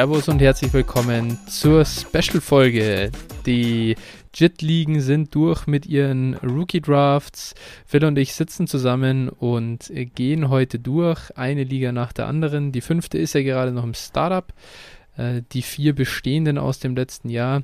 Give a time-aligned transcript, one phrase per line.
[0.00, 3.12] Servus und herzlich willkommen zur Special-Folge.
[3.44, 3.96] Die
[4.32, 7.54] JIT-Ligen sind durch mit ihren Rookie-Drafts.
[7.84, 12.72] Phil und ich sitzen zusammen und gehen heute durch, eine Liga nach der anderen.
[12.72, 14.50] Die fünfte ist ja gerade noch im Startup.
[15.18, 17.62] Äh, die vier bestehenden aus dem letzten Jahr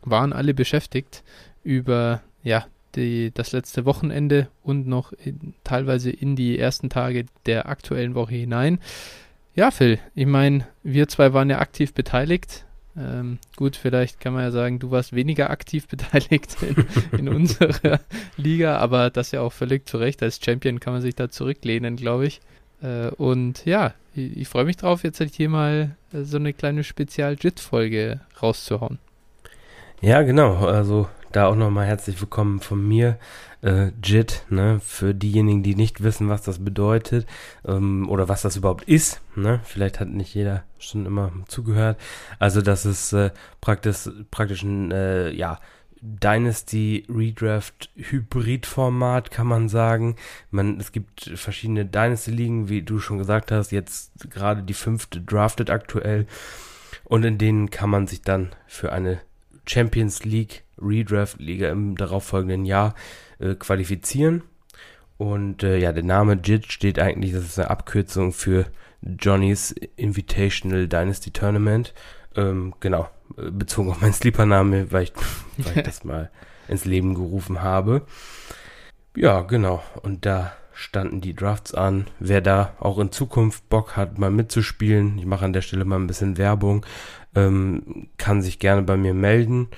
[0.00, 1.22] waren alle beschäftigt
[1.64, 7.68] über ja, die, das letzte Wochenende und noch in, teilweise in die ersten Tage der
[7.68, 8.78] aktuellen Woche hinein.
[9.54, 12.64] Ja, Phil, ich meine, wir zwei waren ja aktiv beteiligt.
[12.96, 18.00] Ähm, gut, vielleicht kann man ja sagen, du warst weniger aktiv beteiligt in, in unserer
[18.36, 20.22] Liga, aber das ja auch völlig zu Recht.
[20.22, 22.40] Als Champion kann man sich da zurücklehnen, glaube ich.
[22.82, 26.52] Äh, und ja, ich, ich freue mich drauf, jetzt halt hier mal äh, so eine
[26.52, 28.98] kleine Spezial-JIT-Folge rauszuhauen.
[30.00, 30.66] Ja, genau.
[30.66, 33.18] Also da auch nochmal herzlich willkommen von mir.
[33.60, 37.26] Äh, JIT, ne, für diejenigen, die nicht wissen, was das bedeutet
[37.66, 39.20] ähm, oder was das überhaupt ist.
[39.34, 39.60] Ne?
[39.64, 41.98] Vielleicht hat nicht jeder schon immer zugehört.
[42.38, 45.58] Also das ist äh, praktisch, praktisch ein, äh, ja,
[46.00, 50.16] Dynasty Redraft Hybrid-Format, kann man sagen.
[50.50, 55.70] Man, es gibt verschiedene Dynasty-Ligen, wie du schon gesagt hast, jetzt gerade die fünfte draftet
[55.70, 56.26] aktuell.
[57.04, 59.20] Und in denen kann man sich dann für eine
[59.66, 62.94] Champions League Redraft-Liga im darauffolgenden Jahr
[63.38, 64.42] äh, qualifizieren.
[65.16, 68.66] Und äh, ja, der Name JIT steht eigentlich, das ist eine Abkürzung für
[69.02, 71.94] Johnny's Invitational Dynasty Tournament.
[72.36, 75.12] Ähm, genau, äh, bezogen auf meinen Sleeper-Name, weil ich,
[75.58, 76.30] weil ich das mal
[76.68, 78.02] ins Leben gerufen habe.
[79.16, 79.82] Ja, genau.
[80.02, 82.06] Und da standen die Drafts an.
[82.18, 86.00] Wer da auch in Zukunft Bock hat, mal mitzuspielen, ich mache an der Stelle mal
[86.00, 86.84] ein bisschen Werbung,
[87.36, 89.68] ähm, kann sich gerne bei mir melden.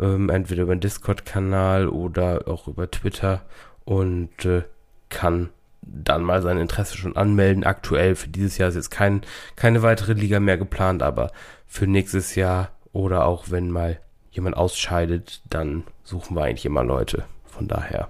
[0.00, 3.42] Ähm, entweder über den Discord-Kanal oder auch über Twitter
[3.84, 4.62] und äh,
[5.08, 5.50] kann
[5.82, 7.64] dann mal sein Interesse schon anmelden.
[7.64, 9.22] Aktuell für dieses Jahr ist jetzt kein,
[9.56, 11.30] keine weitere Liga mehr geplant, aber
[11.66, 17.24] für nächstes Jahr oder auch wenn mal jemand ausscheidet, dann suchen wir eigentlich immer Leute.
[17.44, 18.08] Von daher,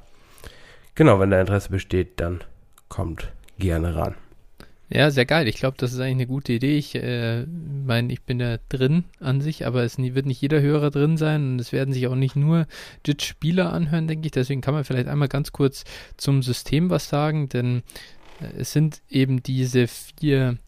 [0.94, 2.42] genau, wenn da Interesse besteht, dann
[2.88, 4.14] kommt gerne ran.
[4.94, 5.48] Ja, sehr geil.
[5.48, 6.78] Ich glaube, das ist eigentlich eine gute Idee.
[6.78, 10.92] Ich äh, meine, ich bin ja drin an sich, aber es wird nicht jeder Hörer
[10.92, 12.68] drin sein und es werden sich auch nicht nur
[13.04, 14.30] JIT-Spieler anhören, denke ich.
[14.32, 15.82] Deswegen kann man vielleicht einmal ganz kurz
[16.16, 17.82] zum System was sagen, denn
[18.40, 20.58] äh, es sind eben diese vier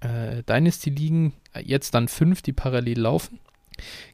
[0.00, 3.38] äh, Dynasty-Ligen, jetzt dann fünf, die parallel laufen.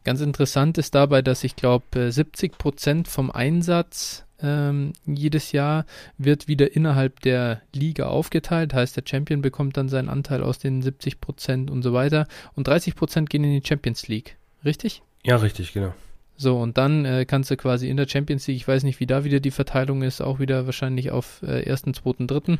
[0.03, 5.87] Ganz interessant ist dabei, dass ich glaube, 70% vom Einsatz ähm, jedes Jahr
[6.19, 8.75] wird wieder innerhalb der Liga aufgeteilt.
[8.75, 12.27] Heißt, der Champion bekommt dann seinen Anteil aus den 70% und so weiter.
[12.55, 14.37] Und 30% gehen in die Champions League.
[14.65, 15.03] Richtig?
[15.25, 15.95] Ja, richtig, genau.
[16.37, 19.07] So, und dann äh, kannst du quasi in der Champions League, ich weiß nicht, wie
[19.07, 22.59] da wieder die Verteilung ist, auch wieder wahrscheinlich auf äh, ersten, zweiten, dritten.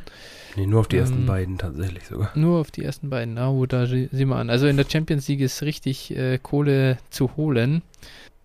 [0.55, 2.31] Nee, nur auf die ähm, ersten beiden tatsächlich sogar.
[2.35, 4.49] Nur auf die ersten beiden, na, oh, da sieh mal an.
[4.49, 7.81] Also in der Champions League ist richtig äh, Kohle zu holen.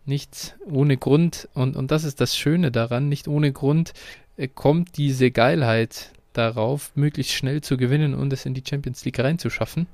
[0.07, 3.93] Nichts ohne Grund, und, und das ist das Schöne daran, nicht ohne Grund
[4.37, 9.19] äh, kommt diese Geilheit darauf, möglichst schnell zu gewinnen und es in die Champions League
[9.19, 9.87] reinzuschaffen.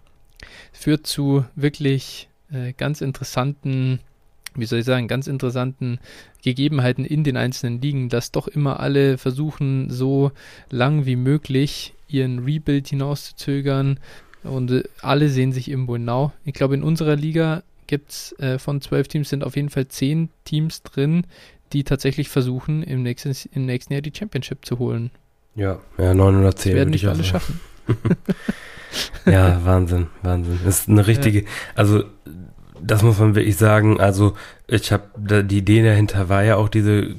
[0.72, 4.00] Führt zu wirklich äh, ganz interessanten
[4.58, 5.98] wie soll ich sagen, ganz interessanten
[6.42, 10.32] Gegebenheiten in den einzelnen Ligen, dass doch immer alle versuchen, so
[10.70, 13.98] lang wie möglich ihren Rebuild hinauszuzögern
[14.42, 16.32] und äh, alle sehen sich irgendwo genau.
[16.44, 19.88] Ich glaube, in unserer Liga gibt es äh, von zwölf Teams sind auf jeden Fall
[19.88, 21.26] zehn Teams drin,
[21.72, 25.10] die tatsächlich versuchen, im nächsten, im nächsten Jahr die Championship zu holen.
[25.54, 27.60] Ja, ja, 910 das werden nicht alle schaffen.
[29.26, 30.60] ja, Wahnsinn, Wahnsinn.
[30.64, 32.04] Das ist eine richtige, also
[32.80, 34.00] das muss man wirklich sagen.
[34.00, 34.34] Also
[34.66, 35.04] ich habe
[35.42, 37.14] die Idee dahinter war ja auch diese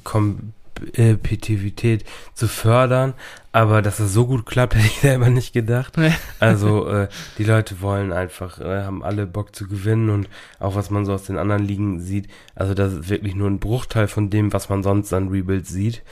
[0.78, 3.14] Kompetitivität zu fördern,
[3.52, 5.94] aber dass es so gut klappt, hätte ich selber nicht gedacht.
[6.40, 7.08] also äh,
[7.38, 10.30] die Leute wollen einfach, äh, haben alle Bock zu gewinnen und
[10.60, 13.60] auch was man so aus den anderen Ligen sieht, also das ist wirklich nur ein
[13.60, 16.04] Bruchteil von dem, was man sonst an Rebuilds sieht.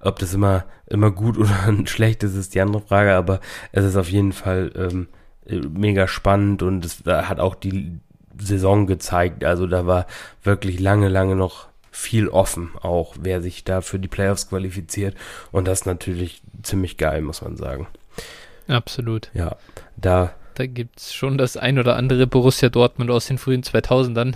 [0.00, 3.40] Ob das immer immer gut oder schlecht ist, ist die andere Frage, aber
[3.72, 5.08] es ist auf jeden Fall ähm,
[5.46, 7.98] äh, mega spannend und es hat auch die
[8.38, 9.44] Saison gezeigt.
[9.44, 10.06] Also da war
[10.42, 15.16] wirklich lange, lange noch viel offen, auch wer sich da für die Playoffs qualifiziert.
[15.52, 17.86] Und das ist natürlich ziemlich geil, muss man sagen.
[18.66, 19.30] Absolut.
[19.32, 19.56] Ja,
[19.96, 20.34] da.
[20.54, 24.34] Da gibt es schon das ein oder andere Borussia Dortmund aus den frühen 2000ern.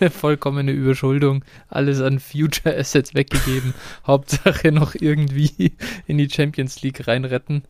[0.10, 3.74] Vollkommene Überschuldung, alles an Future Assets weggegeben.
[4.06, 5.72] Hauptsache noch irgendwie
[6.06, 7.64] in die Champions League reinretten.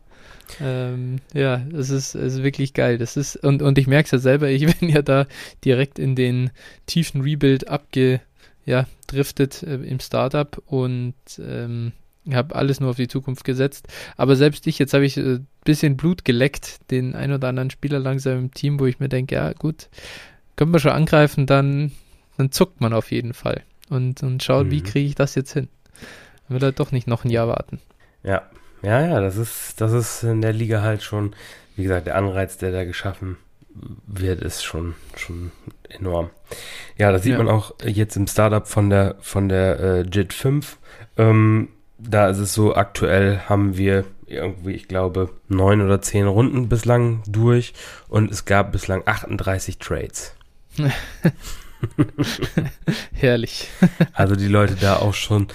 [0.61, 2.97] Ähm, ja, es ist, es ist wirklich geil.
[2.97, 5.27] Das ist, und, und ich merke es ja selber, ich bin ja da
[5.63, 6.51] direkt in den
[6.85, 8.23] tiefen Rebuild abgedriftet
[8.65, 11.93] ja, äh, im Startup und ähm,
[12.31, 13.87] habe alles nur auf die Zukunft gesetzt.
[14.17, 17.69] Aber selbst ich, jetzt habe ich ein äh, bisschen Blut geleckt, den ein oder anderen
[17.69, 19.89] Spieler langsam im Team, wo ich mir denke, ja gut,
[20.55, 21.91] können wir schon angreifen, dann,
[22.37, 24.71] dann zuckt man auf jeden Fall und, und schaut, mhm.
[24.71, 25.67] wie kriege ich das jetzt hin.
[26.47, 27.79] Dann wird er doch nicht noch ein Jahr warten.
[28.23, 28.49] Ja,
[28.81, 31.35] ja, ja, das ist, das ist in der Liga halt schon,
[31.75, 33.37] wie gesagt, der Anreiz, der da geschaffen
[34.07, 35.51] wird, ist schon, schon
[35.89, 36.29] enorm.
[36.97, 37.37] Ja, das sieht ja.
[37.37, 40.77] man auch jetzt im Startup von der, von der äh, JIT 5.
[41.17, 46.69] Ähm, da ist es so, aktuell haben wir irgendwie, ich glaube, neun oder zehn Runden
[46.69, 47.73] bislang durch
[48.07, 50.35] und es gab bislang 38 Trades.
[53.13, 53.67] Herrlich.
[54.13, 55.47] also die Leute da auch schon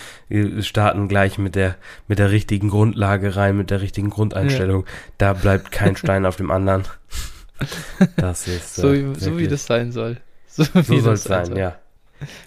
[0.61, 1.77] starten gleich mit der,
[2.09, 4.85] mit der richtigen Grundlage rein, mit der richtigen Grundeinstellung.
[4.85, 4.93] Ja.
[5.19, 6.85] Da bleibt kein Stein auf dem anderen.
[8.17, 10.17] Das ist so, äh, so wie das sein soll.
[10.47, 11.59] So, so soll es sein, soll.
[11.59, 11.79] ja.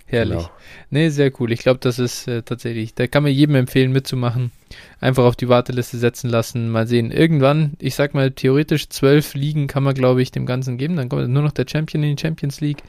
[0.05, 0.39] Herrlich.
[0.39, 0.51] Genau.
[0.89, 1.51] Nee, sehr cool.
[1.51, 4.51] Ich glaube, das ist äh, tatsächlich, da kann man jedem empfehlen, mitzumachen.
[4.99, 7.11] Einfach auf die Warteliste setzen lassen, mal sehen.
[7.11, 10.95] Irgendwann, ich sag mal, theoretisch zwölf Ligen kann man, glaube ich, dem Ganzen geben.
[10.95, 12.83] Dann kommt nur noch der Champion in die Champions League.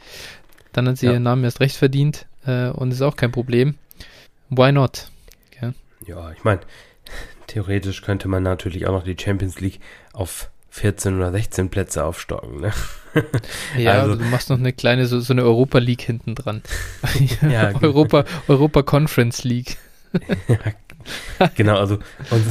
[0.74, 1.12] Dann hat sie ja.
[1.12, 3.76] ihren Namen erst recht verdient äh, und ist auch kein Problem.
[4.50, 5.08] Why not?
[5.60, 5.72] Ja,
[6.06, 6.60] ja ich meine,
[7.46, 9.80] theoretisch könnte man natürlich auch noch die Champions League
[10.12, 12.60] auf 14 oder 16 Plätze aufstocken.
[12.60, 12.72] Ne?
[13.78, 16.62] Ja, also, du machst noch eine kleine, so, so eine Europa League hinten dran.
[17.48, 17.70] ja.
[17.80, 19.76] Europa, Europa Conference League.
[21.38, 22.00] ja, genau, also
[22.30, 22.44] und,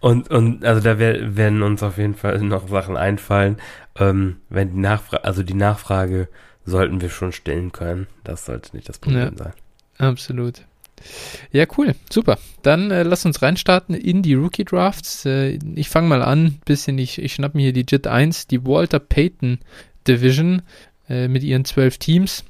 [0.00, 3.56] und, und also da wär, werden uns auf jeden Fall noch Sachen einfallen.
[3.98, 6.28] Ähm, wenn die Nachfrage, also die Nachfrage
[6.64, 8.06] sollten wir schon stellen können.
[8.24, 9.52] Das sollte nicht das Problem ja, sein.
[9.98, 10.62] Absolut.
[11.50, 12.38] Ja, cool, super.
[12.62, 15.24] Dann äh, lass uns reinstarten in die Rookie Drafts.
[15.24, 18.64] Äh, ich fange mal an, bisschen, ich, ich schnapp mir hier die JIT 1, die
[18.64, 19.58] Walter Payton
[20.06, 20.62] Division
[21.08, 22.44] äh, mit ihren zwölf Teams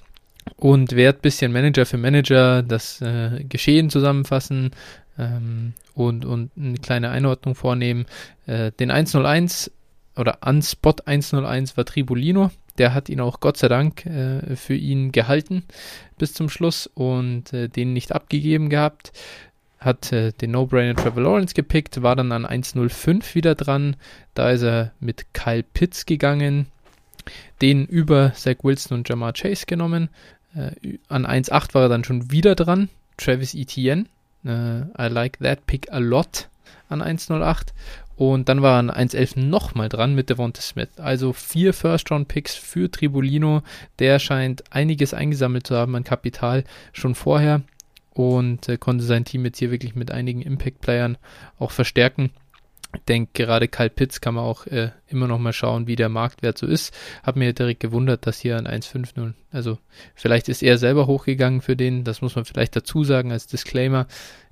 [0.56, 4.72] und werde bisschen Manager für Manager das äh, Geschehen zusammenfassen
[5.18, 8.06] ähm, und, und eine kleine Einordnung vornehmen.
[8.46, 9.70] Äh, den 101
[10.16, 14.74] oder an Spot 101 war Tribolino, der hat ihn auch Gott sei Dank äh, für
[14.74, 15.64] ihn gehalten
[16.18, 19.12] bis zum Schluss und äh, den nicht abgegeben gehabt.
[19.78, 23.96] Hat äh, den No-Brainer Trevor Lawrence gepickt, war dann an 1.05 wieder dran.
[24.34, 26.66] Da ist er mit Kyle Pitts gegangen,
[27.60, 30.08] den über Zach Wilson und Jamar Chase genommen.
[30.54, 32.88] Äh, an 1.8 war er dann schon wieder dran.
[33.16, 34.06] Travis Etienne.
[34.44, 36.48] Äh, I like that pick a lot
[36.88, 37.72] an 1.08
[38.30, 40.90] und dann waren 1.11 nochmal dran mit Devonta Smith.
[40.98, 43.62] Also vier First-Round-Picks für Tribolino.
[43.98, 47.62] Der scheint einiges eingesammelt zu haben an Kapital schon vorher
[48.14, 51.18] und äh, konnte sein Team jetzt hier wirklich mit einigen Impact-Playern
[51.58, 52.30] auch verstärken.
[52.94, 56.08] Ich denke, gerade Kyle Pitts kann man auch äh, immer noch mal schauen, wie der
[56.08, 56.94] Marktwert so ist.
[57.24, 59.78] Hab mir direkt gewundert, dass hier ein 1,50, also
[60.14, 64.06] vielleicht ist er selber hochgegangen für den, das muss man vielleicht dazu sagen als Disclaimer.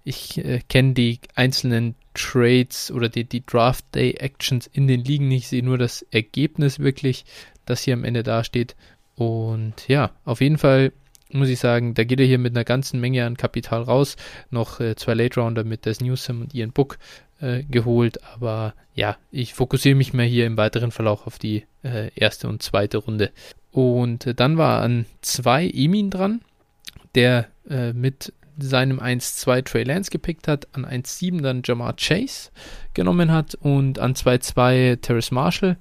[0.04, 5.28] Ich äh, kenne die einzelnen Trades oder die, die Draft Day Actions in den Ligen
[5.28, 7.24] nicht, sehe nur das Ergebnis wirklich,
[7.66, 8.76] das hier am Ende dasteht.
[9.16, 10.92] Und ja, auf jeden Fall
[11.32, 14.16] muss ich sagen, da geht er hier mit einer ganzen Menge an Kapital raus.
[14.50, 16.98] Noch äh, zwei Late Rounder mit Des Newsom und Ian Book
[17.40, 18.18] äh, geholt.
[18.24, 22.62] Aber ja, ich fokussiere mich mal hier im weiteren Verlauf auf die äh, erste und
[22.62, 23.30] zweite Runde.
[23.70, 26.40] Und äh, dann war an zwei Emin dran,
[27.14, 32.50] der äh, mit seinem 1-2 Trey Lance gepickt hat, an 1-7 dann Jamar Chase
[32.94, 35.76] genommen hat und an 2-2 Terrace Marshall.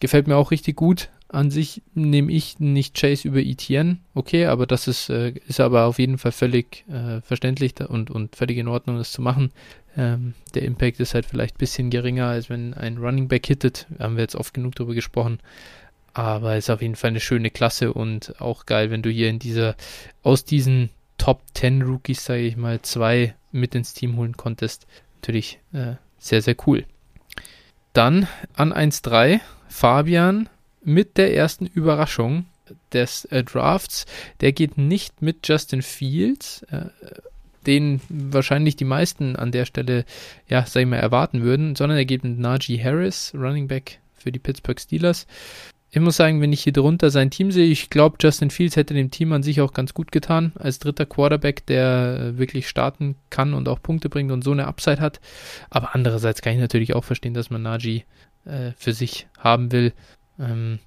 [0.00, 1.08] Gefällt mir auch richtig gut.
[1.28, 5.86] An sich nehme ich nicht Chase über Etienne, okay, aber das ist, äh, ist aber
[5.86, 9.50] auf jeden Fall völlig äh, verständlich und, und völlig in Ordnung, das zu machen.
[9.96, 13.86] Ähm, der Impact ist halt vielleicht ein bisschen geringer, als wenn ein Running Back hittet.
[13.98, 15.40] Haben wir jetzt oft genug darüber gesprochen.
[16.12, 19.38] Aber ist auf jeden Fall eine schöne Klasse und auch geil, wenn du hier in
[19.38, 19.74] dieser,
[20.22, 24.86] aus diesen Top 10 Rookies, sage ich mal, zwei mit ins Team holen konntest.
[25.16, 26.84] Natürlich äh, sehr, sehr cool.
[27.92, 30.48] Dann an 1-3 Fabian
[30.82, 32.46] mit der ersten Überraschung
[32.92, 34.06] des äh, Drafts.
[34.40, 36.86] Der geht nicht mit Justin Fields, äh,
[37.66, 40.04] den wahrscheinlich die meisten an der Stelle,
[40.48, 44.30] ja, sag ich mal, erwarten würden, sondern er geht mit Najee Harris, Running Back für
[44.30, 45.26] die Pittsburgh Steelers
[45.96, 48.92] ich muss sagen, wenn ich hier drunter sein Team sehe, ich glaube, Justin Fields hätte
[48.92, 53.16] dem Team an sich auch ganz gut getan, als dritter Quarterback, der äh, wirklich starten
[53.30, 55.20] kann und auch Punkte bringt und so eine Upside hat.
[55.70, 58.04] Aber andererseits kann ich natürlich auch verstehen, dass man Najee
[58.44, 59.94] äh, für sich haben will.
[60.38, 60.80] Ähm,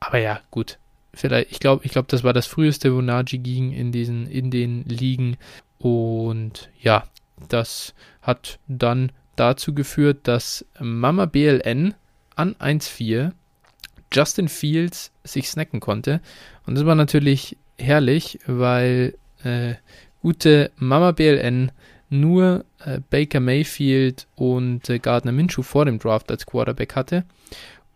[0.00, 0.78] aber ja, gut.
[1.14, 4.50] Vielleicht, ich glaube, ich glaube, das war das früheste, wo Najee ging in diesen, in
[4.50, 5.38] den Ligen.
[5.78, 7.04] Und ja,
[7.48, 11.94] das hat dann dazu geführt, dass Mama BLN
[12.36, 13.32] an 1-4
[14.12, 16.20] Justin Fields sich snacken konnte.
[16.66, 19.14] Und das war natürlich herrlich, weil
[19.44, 19.74] äh,
[20.20, 21.72] gute Mama BLN
[22.10, 27.24] nur äh, Baker Mayfield und äh, Gardner Minshew vor dem Draft als Quarterback hatte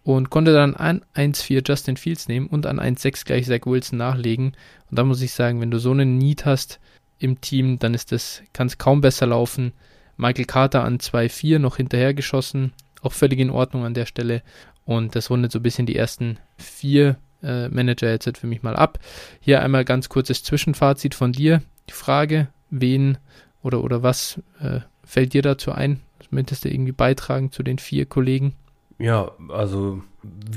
[0.07, 4.57] und konnte dann an 1-4 Justin Fields nehmen und an 1-6 gleich Zach Wilson nachlegen.
[4.89, 6.79] Und da muss ich sagen, wenn du so einen Need hast
[7.19, 9.73] im Team, dann ist das, kann es kaum besser laufen.
[10.17, 14.43] Michael Carter an 2-4 noch hinterher geschossen, auch völlig in Ordnung an der Stelle.
[14.87, 18.77] Und das rundet so ein bisschen die ersten vier äh, Manager jetzt für mich mal
[18.77, 18.99] ab.
[19.41, 21.63] Hier einmal ganz kurzes Zwischenfazit von dir.
[21.89, 23.19] Die Frage, wen
[23.63, 26.01] oder, oder was äh, fällt dir dazu ein?
[26.31, 28.55] Möchtest du irgendwie beitragen zu den vier Kollegen?
[28.99, 30.03] Ja, also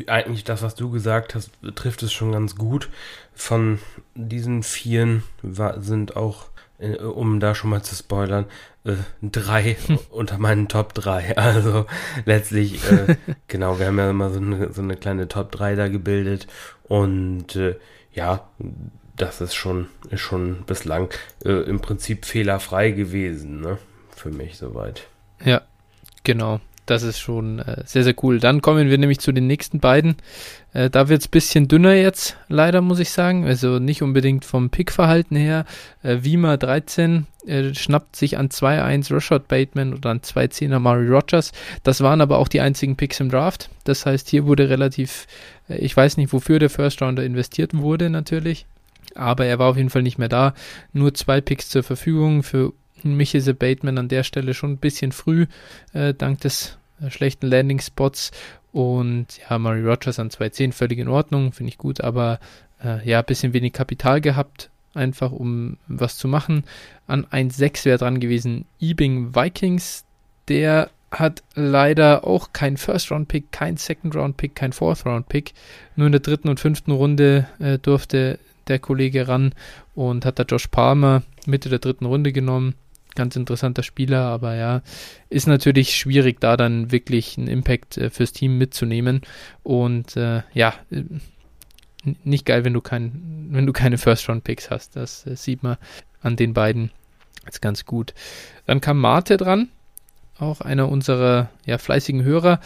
[0.08, 2.90] eigentlich das, was du gesagt hast, trifft es schon ganz gut.
[3.34, 3.80] Von
[4.16, 8.46] diesen Vieren sind auch, um da schon mal zu spoilern,
[8.86, 9.78] äh, drei
[10.10, 11.38] unter meinen Top 3.
[11.38, 11.86] Also
[12.26, 13.16] letztlich, äh,
[13.48, 16.48] genau, wir haben ja immer so eine, so eine kleine Top 3 da gebildet
[16.88, 17.76] und äh,
[18.14, 18.48] ja,
[19.16, 21.10] das ist schon, ist schon bislang
[21.44, 23.78] äh, im Prinzip fehlerfrei gewesen, ne?
[24.16, 25.08] Für mich soweit.
[25.44, 25.62] Ja,
[26.24, 26.60] genau.
[26.90, 28.40] Das ist schon äh, sehr, sehr cool.
[28.40, 30.16] Dann kommen wir nämlich zu den nächsten beiden.
[30.74, 33.46] Äh, da wird es ein bisschen dünner jetzt, leider muss ich sagen.
[33.46, 35.66] Also nicht unbedingt vom Pickverhalten her.
[36.02, 41.52] Äh, Wima 13 äh, schnappt sich an 2-1 Rashad Bateman oder an 2-10 Mari Rogers.
[41.84, 43.70] Das waren aber auch die einzigen Picks im Draft.
[43.84, 45.28] Das heißt, hier wurde relativ,
[45.70, 48.66] äh, ich weiß nicht, wofür der First Rounder investiert wurde natürlich.
[49.14, 50.56] Aber er war auf jeden Fall nicht mehr da.
[50.92, 55.46] Nur zwei Picks zur Verfügung für Michel Bateman an der Stelle schon ein bisschen früh,
[55.94, 56.79] äh, dank des
[57.10, 58.32] schlechten Landing-Spots.
[58.72, 62.40] Und ja, Murray Rogers an 2.10 völlig in Ordnung, finde ich gut, aber
[62.84, 66.64] äh, ja, ein bisschen wenig Kapital gehabt, einfach um was zu machen.
[67.08, 70.06] An 1.6 wäre dran gewesen Ebing Vikings,
[70.48, 75.54] der hat leider auch kein First-Round-Pick, kein Second-Round-Pick, kein Fourth-Round-Pick.
[75.96, 78.38] Nur in der dritten und fünften Runde äh, durfte
[78.68, 79.54] der Kollege ran
[79.96, 82.76] und hat da Josh Palmer Mitte der dritten Runde genommen
[83.16, 84.82] ganz interessanter Spieler, aber ja,
[85.30, 89.22] ist natürlich schwierig, da dann wirklich einen Impact äh, fürs Team mitzunehmen.
[89.64, 90.74] Und äh, ja,
[92.24, 94.96] nicht geil, wenn du kein, wenn du keine First-Round-Picks hast.
[94.96, 95.78] Das äh, sieht man
[96.22, 96.92] an den beiden
[97.46, 98.14] jetzt ganz gut.
[98.66, 99.70] Dann kam Mate dran,
[100.38, 102.60] auch einer unserer ja, fleißigen Hörer.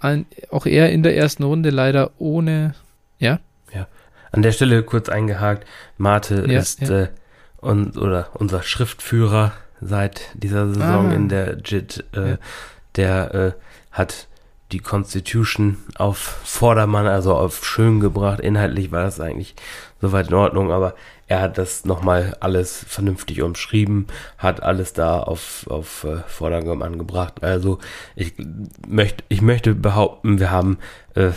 [0.00, 2.74] An, auch er in der ersten Runde leider ohne,
[3.18, 3.38] ja.
[3.72, 3.86] Ja,
[4.32, 5.66] an der Stelle kurz eingehakt.
[5.96, 7.02] Mate ja, ist ja.
[7.02, 7.08] Äh,
[7.58, 11.14] und, oder unser Schriftführer seit dieser Saison ah.
[11.14, 12.04] in der JIT.
[12.14, 12.38] Äh, ja.
[12.96, 13.52] Der äh,
[13.90, 14.28] hat
[14.72, 18.40] die Constitution auf Vordermann, also auf schön gebracht.
[18.40, 19.54] Inhaltlich war das eigentlich
[20.00, 20.94] soweit in Ordnung, aber
[21.28, 24.06] er hat das nochmal alles vernünftig umschrieben,
[24.38, 27.42] hat alles da auf, auf äh, Vordermann gebracht.
[27.42, 27.78] Also
[28.16, 28.34] ich
[28.86, 30.78] möchte, ich möchte behaupten, wir haben
[31.14, 31.30] äh,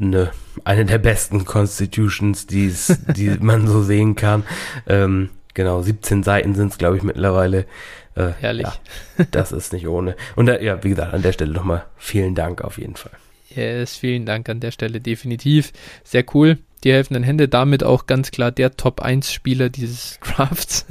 [0.00, 0.30] eine,
[0.64, 4.44] eine der besten Constitutions, die's, die man so sehen kann.
[4.86, 7.66] Ähm, Genau, 17 Seiten sind es, glaube ich, mittlerweile.
[8.14, 8.66] Äh, Herrlich.
[8.66, 10.16] Ja, das ist nicht ohne.
[10.36, 13.12] Und äh, ja, wie gesagt, an der Stelle nochmal vielen Dank auf jeden Fall.
[13.54, 15.72] Yes, vielen Dank an der Stelle, definitiv.
[16.04, 16.58] Sehr cool.
[16.84, 20.86] Die helfenden Hände, damit auch ganz klar der Top-1-Spieler dieses Drafts.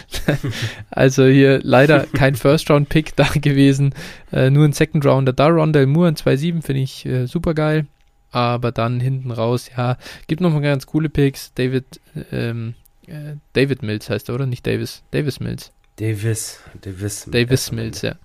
[0.90, 3.94] also hier leider kein First-Round-Pick da gewesen,
[4.32, 5.48] äh, nur ein Second-Rounder da.
[5.48, 7.86] Rondell Moore an 2-7 finde ich äh, super geil.
[8.32, 11.54] Aber dann hinten raus, ja, gibt nochmal ganz coole Picks.
[11.54, 12.00] David
[12.32, 12.74] ähm,
[13.06, 14.46] äh, David Mills heißt er, oder?
[14.46, 15.02] Nicht Davis.
[15.10, 15.72] Davis Mills.
[15.96, 16.60] Davis.
[16.82, 18.16] Davis, Davis Mills, ja.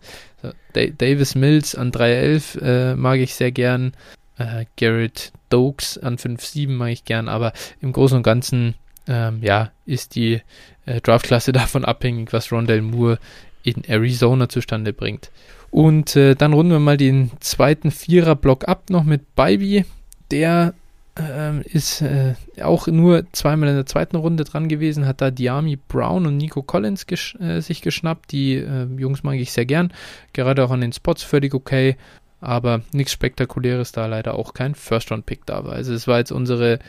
[0.41, 3.93] So, da Davis Mills an 3.11 äh, mag ich sehr gern.
[4.37, 8.75] Äh, Garrett Dokes an 5.7 mag ich gern, aber im Großen und Ganzen,
[9.07, 10.41] ähm, ja, ist die
[10.85, 13.19] äh, Draftklasse davon abhängig, was Rondell Moore
[13.63, 15.31] in Arizona zustande bringt.
[15.69, 19.85] Und äh, dann runden wir mal den zweiten Vierer-Block ab, noch mit Bybee.
[20.31, 20.73] Der
[21.17, 25.75] ähm, ist äh, auch nur zweimal in der zweiten Runde dran gewesen, hat da Diami
[25.75, 28.31] Brown und Nico Collins gesch äh, sich geschnappt.
[28.31, 29.93] Die äh, Jungs mag ich sehr gern,
[30.33, 31.97] gerade auch an den Spots völlig okay,
[32.39, 35.73] aber nichts Spektakuläres da, leider auch kein First-Round-Pick da war.
[35.73, 36.79] Also es war jetzt unsere,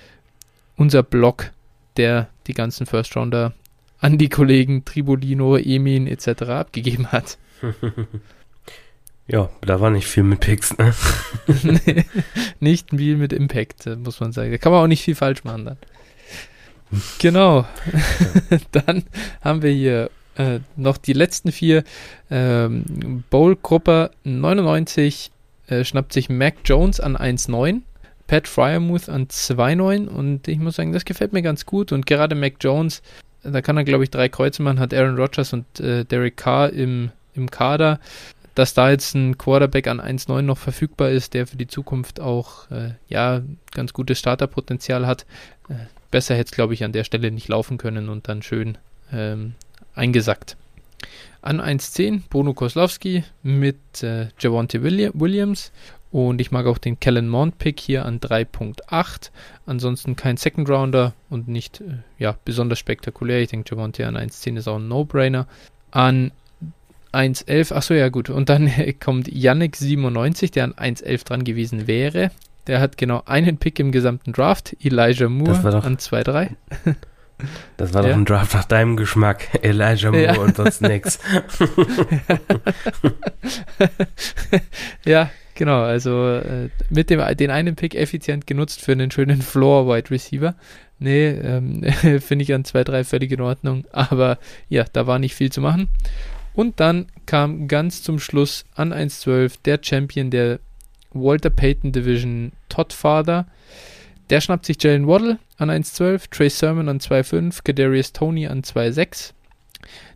[0.77, 1.51] unser Block,
[1.97, 3.53] der die ganzen First-Rounder
[3.99, 6.43] an die Kollegen Tribolino, Emin etc.
[6.43, 7.39] abgegeben hat.
[9.33, 10.93] Ja, da war nicht viel mit Picks, ne?
[12.61, 14.51] nicht viel mit Impact, muss man sagen.
[14.51, 15.77] Da kann man auch nicht viel falsch machen dann.
[17.19, 17.65] Genau.
[18.73, 19.05] dann
[19.41, 21.83] haben wir hier äh, noch die letzten vier.
[22.31, 25.31] Ähm, Bowl-Gruppe 99
[25.69, 27.81] äh, schnappt sich Mac Jones an 1,9.
[28.27, 32.35] Pat Fryermuth an 2,9 und ich muss sagen, das gefällt mir ganz gut und gerade
[32.35, 33.01] Mac Jones,
[33.43, 36.71] da kann er glaube ich drei Kreuze machen, hat Aaron Rodgers und äh, Derek Carr
[36.71, 37.99] im, im Kader
[38.55, 42.71] dass da jetzt ein Quarterback an 1,9 noch verfügbar ist, der für die Zukunft auch
[42.71, 43.43] äh, ja
[43.73, 45.27] ganz gutes Starterpotenzial hat.
[45.69, 45.75] Äh,
[46.11, 48.79] besser hätte es, glaube ich, an der Stelle nicht laufen können und dann schön
[49.13, 49.55] ähm,
[49.95, 50.57] eingesackt.
[51.41, 55.73] An 1.10 Bruno Koslowski mit äh, Javonte Williams
[56.13, 59.31] und ich mag auch den Kellen Mond Pick hier an 3.8.
[59.65, 63.41] Ansonsten kein Second Rounder und nicht äh, ja, besonders spektakulär.
[63.41, 65.49] Ich denke, Javonte an 1.10 ist auch ein No-Brainer.
[65.91, 66.31] An
[67.13, 68.31] 1.11, achso, ja gut.
[68.31, 72.31] Und dann kommt Yannick97, der an 1.11 dran gewesen wäre.
[72.67, 74.77] Der hat genau einen Pick im gesamten Draft.
[74.83, 76.51] Elijah Moore an 2.3.
[77.77, 78.11] Das war ja.
[78.11, 79.49] doch ein Draft nach deinem Geschmack.
[79.63, 80.39] Elijah Moore ja.
[80.39, 81.19] und sonst nix.
[85.05, 85.83] ja, genau.
[85.83, 90.55] Also äh, mit dem den einen Pick effizient genutzt für einen schönen Floor Wide Receiver.
[91.01, 91.83] Nee, ähm,
[92.21, 93.87] finde ich an 2-3 völlig in Ordnung.
[93.91, 94.39] Aber
[94.69, 95.89] ja, da war nicht viel zu machen.
[96.55, 100.61] Und dann kam ganz zum Schluss an 1-12 der Champion der
[101.13, 103.47] Walter Payton Division, Todd Father.
[104.31, 109.33] Der schnappt sich Jalen Waddle an 1,12, Trey Sermon an 2,5, Kadarius Tony an 2,6.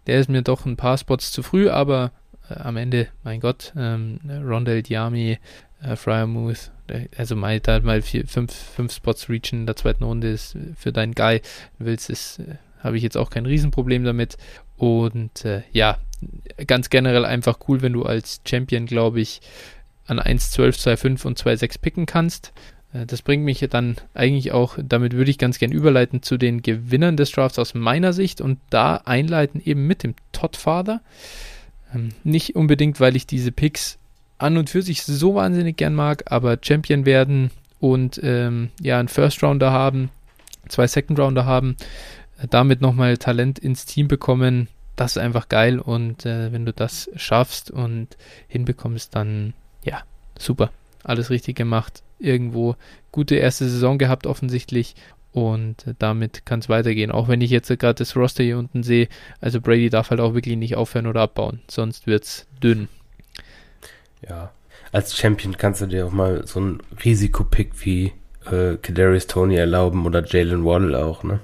[0.07, 2.12] Der ist mir doch ein paar Spots zu früh, aber
[2.49, 5.38] äh, am Ende, mein Gott, ähm, Rondell Diami,
[5.83, 6.71] äh, Fryermuth,
[7.16, 10.93] also mal, da mal vier, fünf, fünf Spots reachen in der zweiten Runde ist für
[10.93, 11.43] deinen Guy
[11.78, 14.37] willst, äh, habe ich jetzt auch kein Riesenproblem damit.
[14.76, 15.99] Und äh, ja,
[16.66, 19.40] ganz generell einfach cool, wenn du als Champion, glaube ich,
[20.06, 22.52] an 1,12, 2,5 und 2,6 picken kannst.
[22.92, 26.62] Äh, das bringt mich dann eigentlich auch, damit würde ich ganz gern überleiten zu den
[26.62, 31.00] Gewinnern des Drafts aus meiner Sicht und da einleiten eben mit dem Todd Father.
[31.94, 33.99] Ähm, nicht unbedingt, weil ich diese Picks
[34.38, 39.08] an und für sich so wahnsinnig gern mag, aber Champion werden und ähm, ja, einen
[39.08, 40.11] First Rounder haben,
[40.68, 41.76] zwei Second Rounder haben,
[42.38, 46.72] äh, damit nochmal Talent ins Team bekommen, das ist einfach geil und äh, wenn du
[46.72, 48.16] das schaffst und
[48.48, 50.02] hinbekommst, dann ja,
[50.38, 50.70] super,
[51.04, 52.76] alles richtig gemacht irgendwo
[53.12, 54.94] gute erste Saison gehabt offensichtlich
[55.32, 57.10] und damit kann es weitergehen.
[57.10, 59.09] Auch wenn ich jetzt gerade das Roster hier unten sehe,
[59.40, 62.88] also Brady darf halt auch wirklich nicht aufhören oder abbauen, sonst wird es dünn.
[64.26, 64.50] Ja,
[64.92, 68.12] als Champion kannst du dir auch mal so einen Risikopick wie
[68.50, 71.40] äh, Kadarius Tony erlauben oder Jalen Waddle auch, ne?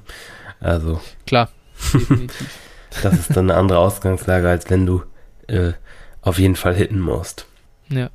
[0.61, 1.01] Also.
[1.27, 1.51] Klar,
[1.93, 2.49] definitiv.
[3.03, 5.03] Das ist dann eine andere Ausgangslage, als wenn du
[5.47, 5.73] äh,
[6.21, 7.47] auf jeden Fall hitten musst.
[7.89, 8.11] Ja,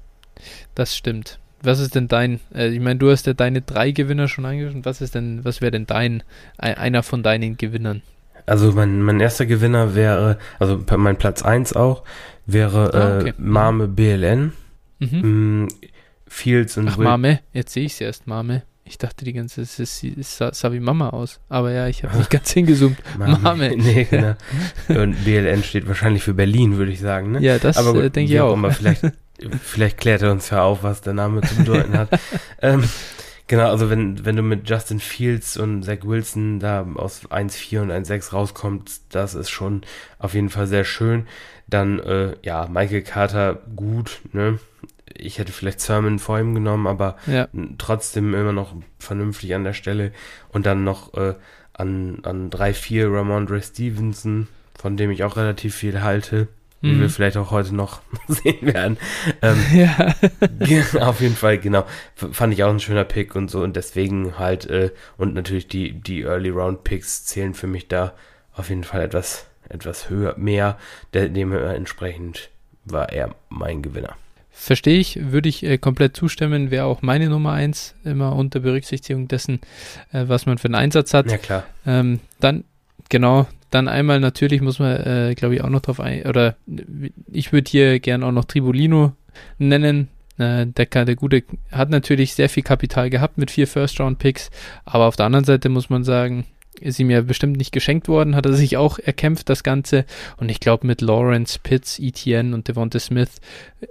[0.76, 1.40] das stimmt.
[1.62, 4.86] Was ist denn dein, äh, ich meine, du hast ja deine drei Gewinner schon eingeschrieben.
[4.86, 6.24] Was ist denn, was wäre denn dein,
[6.58, 8.02] einer von deinen Gewinnern?
[8.46, 12.04] Also mein, mein erster Gewinner wäre, also mein Platz 1 auch,
[12.46, 13.30] wäre ah, okay.
[13.30, 14.54] äh, Mame BLN.
[15.00, 15.64] Mhm.
[15.64, 15.68] Mm,
[16.28, 18.64] Fields und Ach, Will Mame, jetzt sehe ich es erst, Mame.
[18.88, 21.40] Ich dachte die ganze Zeit, es, es sah, sah, wie Mama aus.
[21.50, 22.98] Aber ja, ich habe nicht ganz hingezoomt.
[23.18, 23.38] Mame.
[23.40, 23.78] Mame.
[23.78, 24.36] Nee, genau.
[24.88, 27.32] Und BLN steht wahrscheinlich für Berlin, würde ich sagen.
[27.32, 27.42] Ne?
[27.42, 28.54] Ja, das äh, denke ich auch.
[28.54, 29.04] Immer, vielleicht
[29.62, 32.10] Vielleicht klärt er uns ja auf, was der Name zu bedeuten hat.
[32.62, 32.84] ähm,
[33.48, 37.92] genau, also wenn, wenn du mit Justin Fields und Zach Wilson da aus 1,4 und
[37.92, 39.82] 1,6 rauskommst, das ist schon
[40.20, 41.28] auf jeden Fall sehr schön.
[41.68, 44.60] Dann, äh, ja, Michael Carter gut, ne?
[45.18, 47.48] Ich hätte vielleicht Sermon vor ihm genommen, aber ja.
[47.78, 50.12] trotzdem immer noch vernünftig an der Stelle.
[50.50, 51.36] Und dann noch äh,
[51.74, 56.48] an, an 3-4 Ramondre Stevenson, von dem ich auch relativ viel halte
[56.82, 57.02] wie mhm.
[57.02, 58.98] wir vielleicht auch heute noch sehen werden.
[59.42, 61.02] Ähm, ja.
[61.08, 61.86] auf jeden Fall, genau.
[62.16, 65.94] Fand ich auch ein schöner Pick und so und deswegen halt, äh, und natürlich die,
[65.94, 68.14] die Early Round Picks zählen für mich da
[68.54, 70.78] auf jeden Fall etwas, etwas höher, mehr.
[71.14, 72.50] Dementsprechend
[72.86, 74.16] war er mein Gewinner.
[74.60, 79.28] Verstehe ich, würde ich äh, komplett zustimmen, wäre auch meine Nummer eins, immer unter Berücksichtigung
[79.28, 79.62] dessen,
[80.12, 81.30] äh, was man für einen Einsatz hat.
[81.30, 81.64] Ja, klar.
[81.86, 82.64] Ähm, dann,
[83.08, 86.56] genau, dann einmal natürlich muss man, äh, glaube ich, auch noch drauf ein, oder
[87.32, 89.14] ich würde hier gern auch noch Tribolino
[89.60, 90.10] nennen.
[90.40, 94.50] Äh, der, der Gute hat natürlich sehr viel Kapital gehabt mit vier First-Round-Picks,
[94.86, 96.46] aber auf der anderen Seite muss man sagen,
[96.82, 100.06] ist ihm ja bestimmt nicht geschenkt worden, hat er sich auch erkämpft, das Ganze.
[100.38, 103.42] Und ich glaube, mit Lawrence, Pitts, ETN und Devonta Smith,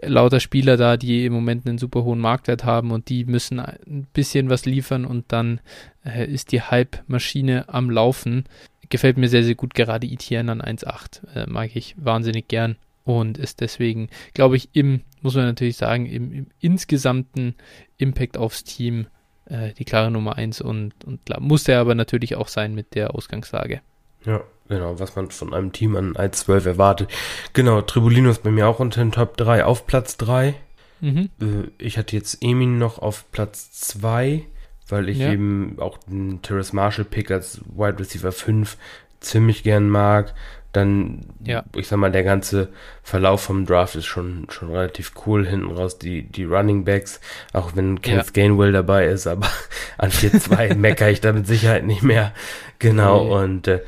[0.00, 3.60] äh, lauter Spieler da, die im Moment einen super hohen Marktwert haben und die müssen
[3.60, 5.60] ein bisschen was liefern und dann
[6.04, 8.44] äh, ist die Hype-Maschine am Laufen
[8.88, 9.74] gefällt mir sehr, sehr gut.
[9.74, 15.02] Gerade ETN an 1.8 äh, mag ich wahnsinnig gern und ist deswegen, glaube ich, im,
[15.22, 17.54] muss man natürlich sagen, im, im insgesamten
[17.98, 19.06] Impact aufs Team
[19.46, 22.94] äh, die klare Nummer 1 und, und klar, muss er aber natürlich auch sein mit
[22.94, 23.80] der Ausgangslage.
[24.24, 27.10] Ja, genau, was man von einem Team an 1.12 erwartet.
[27.52, 30.54] Genau, Tribulino ist bei mir auch unter den Top 3 auf Platz 3.
[31.00, 31.30] Mhm.
[31.40, 34.46] Äh, ich hatte jetzt Emin noch auf Platz 2
[34.88, 35.32] weil ich ja.
[35.32, 38.76] eben auch den Terrace Marshall Pick als Wide Receiver 5
[39.20, 40.34] ziemlich gern mag.
[40.72, 41.64] Dann, ja.
[41.74, 42.68] ich sag mal, der ganze
[43.02, 45.46] Verlauf vom Draft ist schon, schon relativ cool.
[45.46, 47.20] Hinten raus die, die Running Backs,
[47.54, 48.42] auch wenn Kenneth ja.
[48.42, 49.48] Gainwell dabei ist, aber
[49.98, 52.32] an 4-2 meckere ich da mit Sicherheit nicht mehr.
[52.78, 53.44] Genau, nee.
[53.44, 53.80] und äh,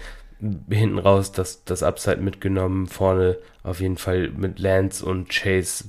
[0.71, 2.87] hinten raus das, das Upside mitgenommen.
[2.87, 5.85] Vorne auf jeden Fall mit Lance und Chase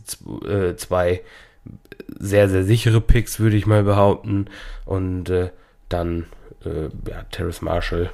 [0.45, 1.21] äh, zwei
[2.17, 4.47] sehr, sehr sichere Picks, würde ich mal behaupten.
[4.85, 5.51] Und äh,
[5.87, 6.25] dann
[6.65, 8.11] äh, ja, Terrace Marshall,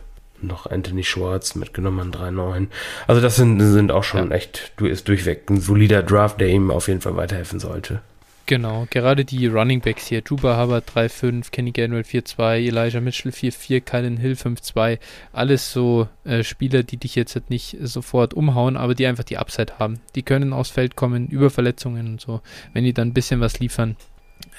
[0.47, 2.67] noch Anthony Schwartz mitgenommen an 3-9.
[3.07, 4.35] Also das sind, sind auch schon ja.
[4.35, 8.01] echt, du ist durchweg ein solider Draft, der ihm auf jeden Fall weiterhelfen sollte.
[8.47, 13.81] Genau, gerade die Running Backs hier, Juba Hubbard 3-5, Kenny Gainwell 4-2, Elijah Mitchell 4-4,
[13.81, 14.99] Kylan Hill 5-2,
[15.33, 19.39] alles so äh, Spieler, die dich jetzt halt nicht sofort umhauen, aber die einfach die
[19.39, 19.99] Upside haben.
[20.13, 22.41] Die können aufs Feld kommen, über Verletzungen und so.
[22.73, 23.95] Wenn die dann ein bisschen was liefern,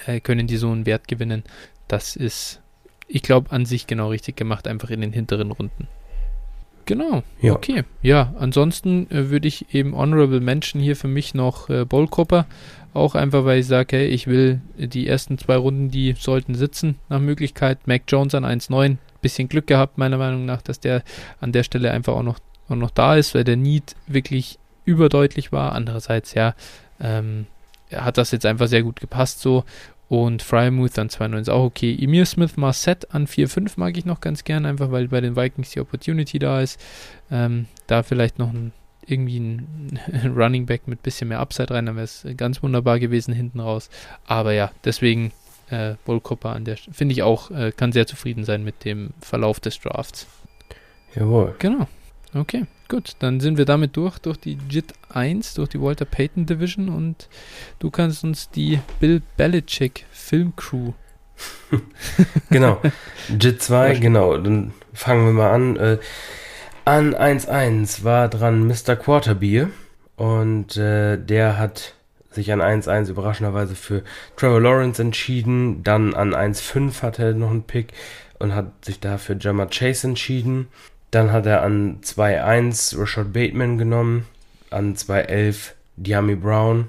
[0.06, 1.44] äh, können die so einen Wert gewinnen.
[1.86, 2.60] Das ist,
[3.08, 5.88] ich glaube, an sich genau richtig gemacht, einfach in den hinteren Runden.
[6.86, 7.52] Genau, ja.
[7.52, 7.82] okay.
[8.02, 12.46] Ja, ansonsten äh, würde ich eben Honorable Mention hier für mich noch äh, Ballcopper
[12.96, 16.96] auch einfach, weil ich sage, hey, ich will die ersten zwei Runden, die sollten sitzen
[17.08, 17.86] nach Möglichkeit.
[17.86, 18.96] Mac Jones an 1,9.
[19.20, 21.02] Bisschen Glück gehabt, meiner Meinung nach, dass der
[21.40, 22.38] an der Stelle einfach auch noch,
[22.68, 25.72] auch noch da ist, weil der Need wirklich überdeutlich war.
[25.72, 26.54] Andererseits, ja,
[27.00, 27.46] ähm,
[27.92, 29.64] hat das jetzt einfach sehr gut gepasst so.
[30.08, 31.96] Und Frymouth an 2,9 ist auch okay.
[32.00, 35.70] Emir Smith Marset an 4,5 mag ich noch ganz gern, einfach weil bei den Vikings
[35.70, 36.80] die Opportunity da ist.
[37.30, 38.72] Ähm, da vielleicht noch ein
[39.08, 40.00] irgendwie ein
[40.36, 43.88] Running Back mit bisschen mehr Upside rein, dann wäre es ganz wunderbar gewesen hinten raus.
[44.26, 45.32] Aber ja, deswegen
[45.70, 49.10] äh, Bull Copper an der finde ich auch, äh, kann sehr zufrieden sein mit dem
[49.20, 50.26] Verlauf des Drafts.
[51.14, 51.54] Jawohl.
[51.58, 51.86] Genau.
[52.36, 53.16] Okay, gut.
[53.20, 57.28] Dann sind wir damit durch, durch die JIT 1, durch die Walter Payton Division und
[57.78, 60.92] du kannst uns die Bill Belichick Filmcrew.
[62.50, 62.80] genau.
[63.28, 64.36] JIT 2, genau.
[64.36, 65.76] Dann fangen wir mal an.
[65.76, 65.98] Äh,
[66.84, 68.94] an 1-1 war dran Mr.
[68.96, 69.70] Quarterbier
[70.16, 71.94] und äh, der hat
[72.30, 74.04] sich an 1-1 überraschenderweise für
[74.36, 75.82] Trevor Lawrence entschieden.
[75.82, 77.92] Dann an 1-5 hat er noch einen Pick
[78.38, 80.68] und hat sich dafür Jammer Chase entschieden.
[81.10, 84.26] Dann hat er an 2-1 Rashad Bateman genommen,
[84.70, 86.88] an 2-11 Diami Brown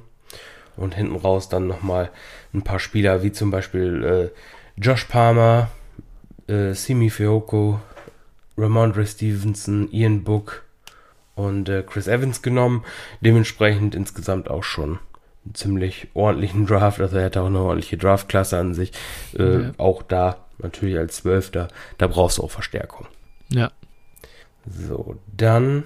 [0.76, 2.10] und hinten raus dann nochmal
[2.54, 4.04] ein paar Spieler wie zum Beispiel
[4.34, 5.70] äh, Josh Palmer,
[6.48, 7.80] äh, Simi Fioko,
[8.58, 10.64] Ramondre Stevenson, Ian Book
[11.36, 12.84] und äh, Chris Evans genommen.
[13.22, 15.00] Dementsprechend insgesamt auch schon
[15.46, 17.00] einen ziemlich ordentlichen Draft.
[17.00, 18.92] Also er hätte auch eine ordentliche Draftklasse an sich.
[19.38, 19.72] Äh, ja.
[19.78, 23.06] Auch da natürlich als Zwölfter, da brauchst du auch Verstärkung.
[23.50, 23.72] Ja.
[24.70, 25.86] So, dann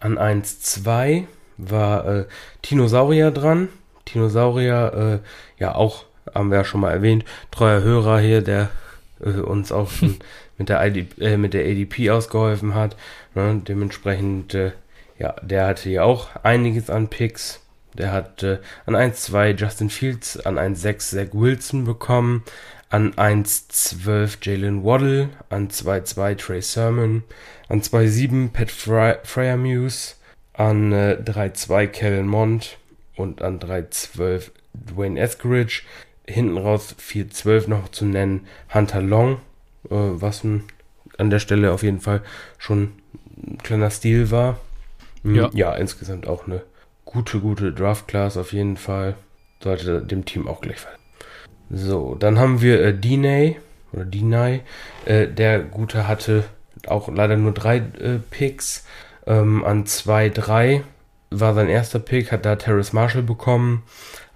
[0.00, 1.24] an 1-2
[1.56, 2.24] war äh,
[2.62, 3.68] Tinosaurier dran.
[4.04, 6.04] Tinosaurier, äh, ja auch,
[6.34, 8.70] haben wir ja schon mal erwähnt, treuer Hörer hier, der
[9.20, 10.16] äh, uns auch schon
[10.58, 12.96] mit der, ID, äh, mit der ADP ausgeholfen hat.
[13.34, 13.62] Ne?
[13.66, 14.72] Dementsprechend, äh,
[15.18, 17.60] ja, der hatte ja auch einiges an Picks.
[17.96, 22.42] Der hat äh, an 1-2 Justin Fields, an 1-6 Zach Wilson bekommen,
[22.90, 27.22] an 1-12 Jalen Waddle, an 2-2 Trey Sermon,
[27.68, 30.16] an 2-7 Pat Fry Fryermuse,
[30.52, 32.78] an äh, 3-2 Kevin Mond
[33.16, 35.82] und an 3-12 Dwayne Eskridge.
[36.26, 39.38] Hinten raus 4-12 noch zu nennen Hunter Long
[39.90, 40.64] äh, was ein,
[41.18, 42.22] an der Stelle auf jeden Fall
[42.58, 42.92] schon
[43.36, 44.58] ein kleiner Stil war.
[45.22, 45.50] Mhm, ja.
[45.52, 46.62] ja, insgesamt auch eine
[47.04, 49.16] gute, gute Draft-Class auf jeden Fall.
[49.62, 50.98] Sollte dem Team auch gleich fallen.
[51.70, 53.56] So, dann haben wir äh, Diney
[53.92, 54.60] oder Diney.
[55.06, 56.44] Äh, der Gute hatte
[56.88, 58.84] auch leider nur drei äh, Picks.
[59.26, 60.82] Ähm, an 2-3
[61.30, 63.82] war sein erster Pick, hat da Terrace Marshall bekommen.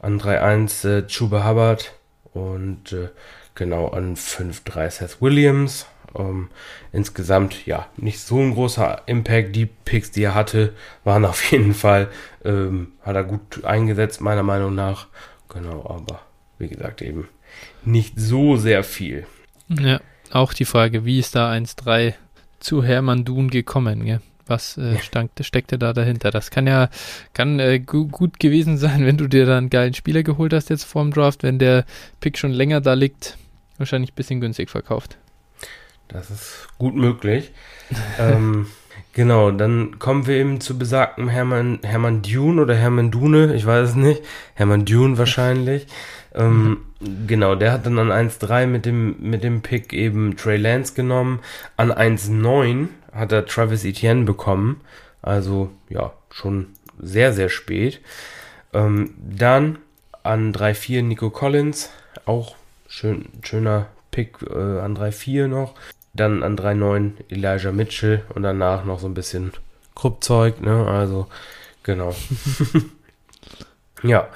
[0.00, 1.92] An 3-1 äh, Chuba Hubbard
[2.32, 3.08] und äh,
[3.54, 5.87] genau an 5-3 Seth Williams.
[6.16, 6.48] Ähm,
[6.92, 9.54] insgesamt, ja, nicht so ein großer Impact.
[9.54, 12.08] Die Picks, die er hatte, waren auf jeden Fall,
[12.44, 15.08] ähm, hat er gut eingesetzt, meiner Meinung nach.
[15.48, 16.20] Genau, aber
[16.58, 17.28] wie gesagt, eben
[17.84, 19.26] nicht so sehr viel.
[19.68, 22.14] Ja, auch die Frage, wie ist da 1-3
[22.61, 24.21] zu Hermann Dun gekommen, gell?
[24.47, 26.31] Was äh, stank, steckte da dahinter?
[26.31, 26.88] Das kann ja
[27.35, 30.71] kann äh, gu gut gewesen sein, wenn du dir da einen geilen Spieler geholt hast
[30.71, 31.85] jetzt vorm Draft, wenn der
[32.21, 33.37] Pick schon länger da liegt
[33.79, 35.16] wahrscheinlich ein bisschen günstig verkauft.
[36.09, 37.53] Das ist gut möglich.
[38.18, 38.66] ähm,
[39.12, 43.90] genau, dann kommen wir eben zu besagten Hermann, Hermann Dune oder Hermann Dune, ich weiß
[43.90, 44.23] es nicht.
[44.55, 45.87] Hermann Dune wahrscheinlich.
[46.38, 47.27] Ähm, mhm.
[47.27, 51.40] Genau, der hat dann an 1.3 mit dem, mit dem Pick eben Trey Lance genommen.
[51.77, 54.81] An 1.9 hat er Travis Etienne bekommen.
[55.22, 58.01] Also, ja, schon sehr, sehr spät.
[58.72, 59.79] Ähm, dann
[60.22, 61.90] an 3.4 Nico Collins,
[62.24, 62.57] auch
[62.90, 65.74] Schön, schöner Pick äh, an 3-4 noch.
[66.14, 69.53] Dann an 3-9 Elijah Mitchell und danach noch so ein bisschen
[69.94, 70.87] Kruppzeug, ne?
[70.87, 71.27] Also,
[71.83, 72.16] genau.
[74.03, 74.29] ja.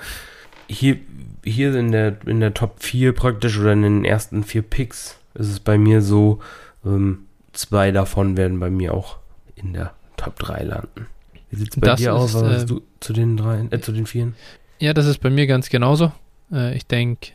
[0.69, 0.99] Hier,
[1.45, 5.49] hier in der, in der Top 4 praktisch oder in den ersten vier Picks ist
[5.49, 6.41] es bei mir so,
[6.85, 9.19] ähm, zwei davon werden bei mir auch
[9.57, 11.07] in der Top 3 landen.
[11.51, 12.35] Wie sieht es bei Das dir aus?
[12.35, 14.35] Was hast äh, du zu den drei, äh, zu den vieren?
[14.79, 16.13] Ja, das ist bei mir ganz genauso.
[16.51, 17.33] Äh, ich denke,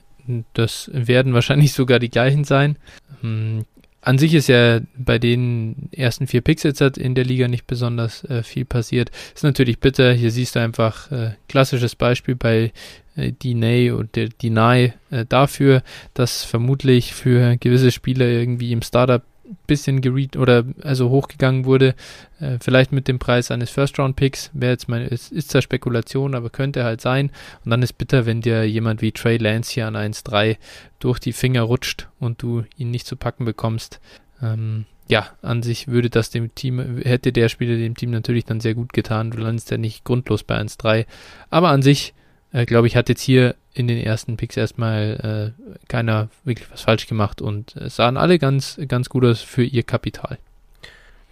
[0.54, 2.78] das werden wahrscheinlich sogar die gleichen sein.
[3.22, 3.66] Hm,
[4.02, 7.68] An sich ist ja bei den ersten vier Picks jetzt halt in der Liga nicht
[7.68, 9.12] besonders äh, viel passiert.
[9.36, 10.14] Ist natürlich bitter.
[10.14, 12.72] Hier siehst du einfach äh, klassisches Beispiel bei
[13.16, 15.84] äh, Deny und der Deny äh, dafür,
[16.14, 19.24] dass vermutlich für gewisse Spieler irgendwie im Startup
[19.66, 21.96] bisschen geread oder also hochgegangen wurde,
[22.40, 26.50] äh, vielleicht mit dem Preis eines First-Round-Picks, wäre jetzt meine, es ist zwar Spekulation, aber
[26.50, 27.32] könnte halt sein.
[27.64, 30.58] Und dann ist bitter, wenn dir jemand wie Trey Lance hier an 1-3
[31.00, 34.00] durch die Finger rutscht und du ihn nicht zu packen bekommst.
[34.42, 38.60] Ähm, ja, an sich würde das dem Team, hätte der Spieler dem Team natürlich dann
[38.60, 39.32] sehr gut getan.
[39.32, 41.06] Du landest ja nicht grundlos bei 1-3.
[41.50, 42.14] Aber an sich,
[42.54, 46.82] äh, glaube ich, hat jetzt hier in den ersten Picks erstmal äh, keiner wirklich was
[46.82, 50.38] falsch gemacht und es sahen alle ganz, ganz gut aus für ihr Kapital.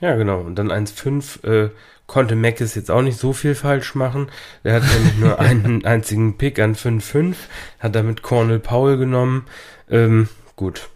[0.02, 0.42] Ja, genau.
[0.42, 1.70] Und dann 1,5 äh,
[2.06, 4.28] konnte Mackes jetzt auch nicht so viel falsch machen.
[4.64, 7.36] Der hat nämlich nur einen einzigen Pick an 5,5,
[7.80, 9.46] hat damit Cornel Powell genommen.
[9.90, 10.90] Ähm, gut.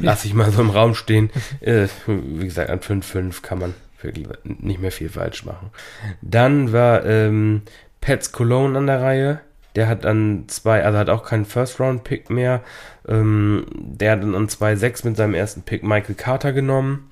[0.00, 1.30] Lass ich mal so im Raum stehen.
[1.60, 5.70] Äh, wie gesagt, an 5,5 kann man wirklich nicht mehr viel falsch machen.
[6.22, 7.62] Dann war ähm,
[8.00, 9.40] Pets Cologne an der Reihe.
[9.76, 12.62] Der hat dann zwei, also hat auch keinen First-Round-Pick mehr.
[13.06, 17.10] Ähm, der hat dann an 2,6 mit seinem ersten Pick Michael Carter genommen.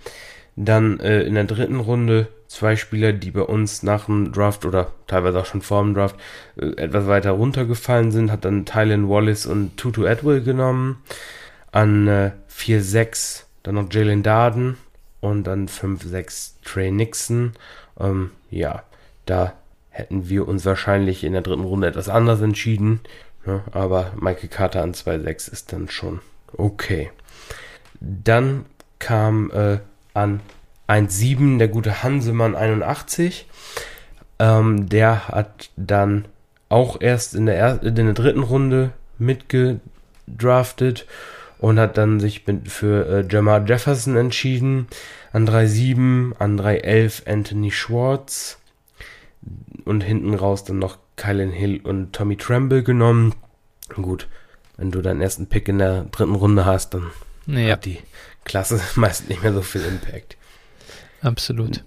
[0.56, 4.92] Dann äh, in der dritten Runde zwei Spieler, die bei uns nach dem Draft oder
[5.06, 6.16] teilweise auch schon vor dem Draft
[6.56, 11.02] äh, etwas weiter runtergefallen sind, hat dann Tylen Wallace und Tutu Atwell genommen.
[11.72, 14.76] An äh, 4-6 dann noch Jalen Darden
[15.20, 17.52] und dann 5-6 Trey Nixon.
[17.98, 18.84] Ähm, ja,
[19.26, 19.54] da
[19.96, 23.00] hätten wir uns wahrscheinlich in der dritten Runde etwas anders entschieden.
[23.46, 26.20] Ja, aber Michael Carter an 2-6 ist dann schon
[26.56, 27.10] okay.
[28.00, 28.66] Dann
[28.98, 29.78] kam äh,
[30.12, 30.40] an
[30.88, 33.46] 1,7 der gute Hansemann 81.
[34.38, 36.26] Ähm, der hat dann
[36.68, 41.06] auch erst in der, er in der dritten Runde mitgedraftet
[41.58, 44.88] und hat dann sich für äh, Jamar Jefferson entschieden.
[45.32, 48.58] An 3,7, an 3,11 Anthony Schwartz
[49.84, 53.34] und hinten raus dann noch Kylan Hill und Tommy Tremble genommen.
[53.94, 54.28] Gut,
[54.76, 57.10] wenn du deinen ersten Pick in der dritten Runde hast, dann
[57.46, 57.98] Naja, hat die
[58.44, 60.36] Klasse meist nicht mehr so viel Impact.
[61.22, 61.84] absolut.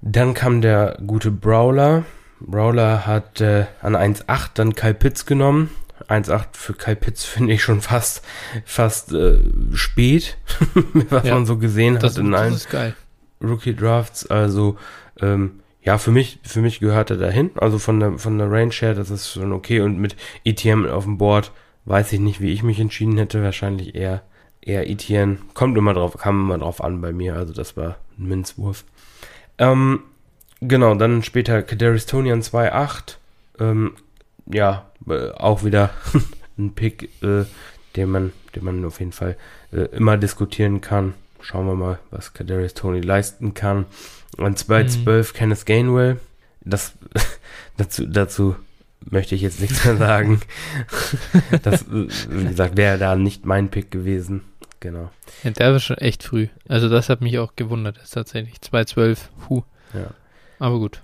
[0.00, 2.04] Dann kam der gute Brawler.
[2.40, 5.70] Brawler hat äh, an 1,8 dann Kyle Pitts genommen.
[6.08, 8.24] 1,8 für Kyle Pitts finde ich schon fast,
[8.64, 9.38] fast äh,
[9.74, 10.36] spät,
[11.08, 12.58] was Ja, man so gesehen Das, hat in allen.
[13.40, 14.26] Rookie Drafts.
[14.26, 14.76] Also
[15.20, 17.50] ähm, ja, für mich, für mich gehört er dahin.
[17.56, 19.80] Also von der von der Range her, das ist schon okay.
[19.80, 21.52] Und mit ETM auf dem Board
[21.84, 23.42] weiß ich nicht, wie ich mich entschieden hätte.
[23.42, 24.22] Wahrscheinlich eher
[24.60, 25.38] eher ETN.
[25.54, 27.36] Kommt immer drauf, kam immer drauf an bei mir.
[27.36, 28.84] Also das war ein Minzwurf.
[29.58, 30.04] Ähm,
[30.60, 33.16] genau, dann später Kadarius Tony an 2,8.
[33.58, 33.94] Ähm,
[34.46, 35.90] ja, äh, auch wieder
[36.58, 37.44] ein Pick, äh,
[37.96, 39.36] den man, den man auf jeden Fall
[39.72, 41.14] äh, immer diskutieren kann.
[41.40, 43.86] Schauen wir mal, was Kadarius Tony leisten kann.
[44.38, 46.18] An 2,12 Kenneth Gainwell.
[46.64, 46.94] Das,
[47.76, 48.56] dazu, dazu
[49.10, 50.40] möchte ich jetzt nichts mehr sagen.
[51.62, 54.42] das, wie gesagt, wäre da nicht mein Pick gewesen.
[54.80, 55.10] Genau.
[55.44, 56.48] Ja, der war schon echt früh.
[56.68, 58.56] Also das hat mich auch gewundert, ist tatsächlich.
[58.56, 59.18] 2,12,
[59.48, 59.62] huh.
[59.94, 60.10] Ja.
[60.58, 61.02] Aber gut.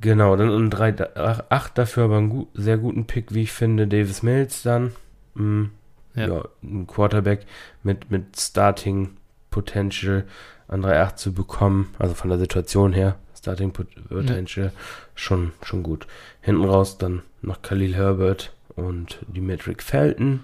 [0.00, 4.22] Genau, dann um 3,8 dafür aber einen gut, sehr guten Pick, wie ich finde, Davis
[4.22, 4.92] Mills dann.
[5.34, 5.66] Mm,
[6.14, 6.26] Ja.
[6.28, 6.44] ja.
[6.64, 7.46] ein Quarterback
[7.84, 9.10] mit, mit Starting
[9.50, 10.24] Potential
[10.72, 14.72] an 3,8 zu bekommen, also von der Situation her, Starting Pot Potential,
[15.14, 16.06] schon, schon gut.
[16.40, 20.40] Hinten raus dann noch Khalil Herbert und Dimitri Felton.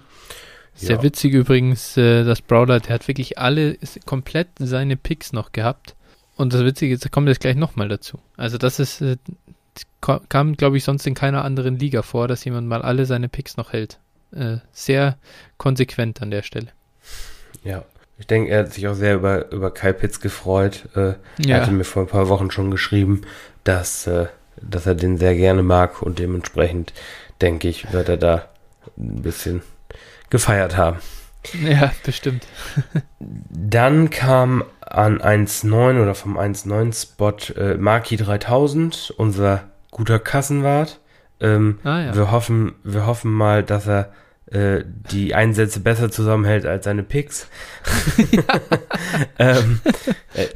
[0.75, 1.03] Sehr Ja.
[1.03, 5.95] witzig übrigens, äh, dass Brawler, der hat wirklich alle, ist komplett seine Picks noch gehabt.
[6.35, 8.19] Und das Witzige ist, da kommt jetzt gleich nochmal dazu.
[8.37, 9.17] Also das ist, äh,
[10.01, 13.57] kam, glaube ich, sonst in keiner anderen Liga vor, dass jemand mal alle seine Picks
[13.57, 13.99] noch hält.
[14.31, 15.17] Äh, sehr
[15.57, 16.67] konsequent an der Stelle.
[17.63, 17.83] Ja.
[18.19, 20.87] Ich denke, er hat sich auch sehr über, über Kyle Pitts gefreut.
[20.95, 21.13] Äh,
[21.47, 23.21] Er hatte mir vor ein paar Wochen schon geschrieben,
[23.63, 24.27] dass, äh,
[24.61, 26.93] dass er den sehr gerne mag und dementsprechend
[27.41, 28.49] denke ich, wird er da
[28.97, 29.61] ein bisschen
[30.29, 30.97] gefeiert haben.
[31.63, 32.45] ja, bestimmt.
[33.19, 40.99] Dann kam an 1.9 oder vom 1.9 Spot äh, Marki 3000, unser guter Kassenwart.
[41.39, 42.15] Ähm, Ah ja.
[42.15, 44.11] wir, hoffen, wir hoffen mal, dass er
[44.51, 47.47] äh, die Einsätze besser zusammenhält als seine Picks.
[49.39, 49.79] ähm,
[50.33, 50.47] äh,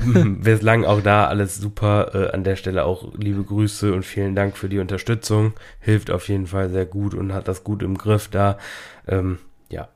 [0.42, 2.12] bislang auch da alles super.
[2.14, 5.54] Äh, an der Stelle auch liebe Grüße und vielen Dank für die Unterstützung.
[5.80, 8.58] Hilft auf jeden Fall sehr gut und hat das gut im Griff da.
[9.08, 9.90] Ähm, ja,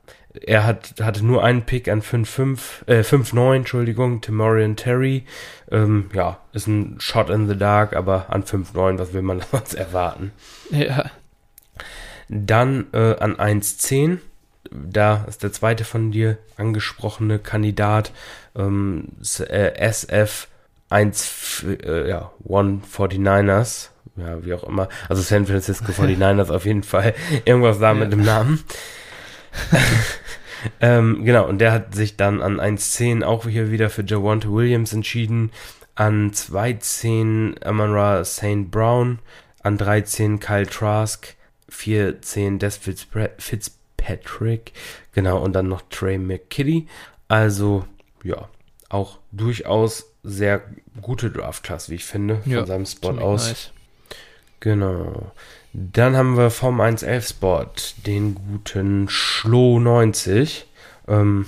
[0.46, 5.24] er hat, hatte nur einen Pick an 5-5, äh, 5-9, Entschuldigung, Timorian Terry.
[5.70, 9.74] Ähm, ja, ist ein Shot in the Dark, aber an 5-9, was will man sonst
[9.74, 10.32] erwarten?
[10.70, 11.10] Ja.
[12.28, 14.18] Dann äh, an 1-10,
[14.70, 18.12] da ist der zweite von dir angesprochene Kandidat,
[18.54, 20.48] ähm, äh, SF
[20.90, 24.88] 1, äh, ja, 149ers, ja, wie auch immer.
[25.08, 27.14] Also San Francisco 49ers auf jeden Fall.
[27.44, 28.62] Irgendwas da mit dem Namen.
[30.80, 34.92] ähm, genau, und der hat sich dann an 1.10 auch hier wieder für Javante Williams
[34.92, 35.50] entschieden.
[35.94, 38.70] An 2.10 Amon St.
[38.70, 39.18] Brown.
[39.62, 41.34] An 13 Kyle Trask.
[41.70, 42.76] 4.10 Des
[43.38, 44.72] Fitzpatrick.
[45.12, 46.86] Genau, und dann noch Trey McKitty.
[47.28, 47.84] Also,
[48.24, 48.48] ja,
[48.88, 50.62] auch durchaus sehr
[51.00, 53.48] gute Draft-Class, wie ich finde, von ja, seinem Spot aus.
[53.48, 53.72] Nice.
[54.60, 55.32] Genau.
[55.72, 57.66] Dann haben wir vom 111 Spot
[58.06, 60.66] den guten Schlo 90.
[61.06, 61.46] Ähm,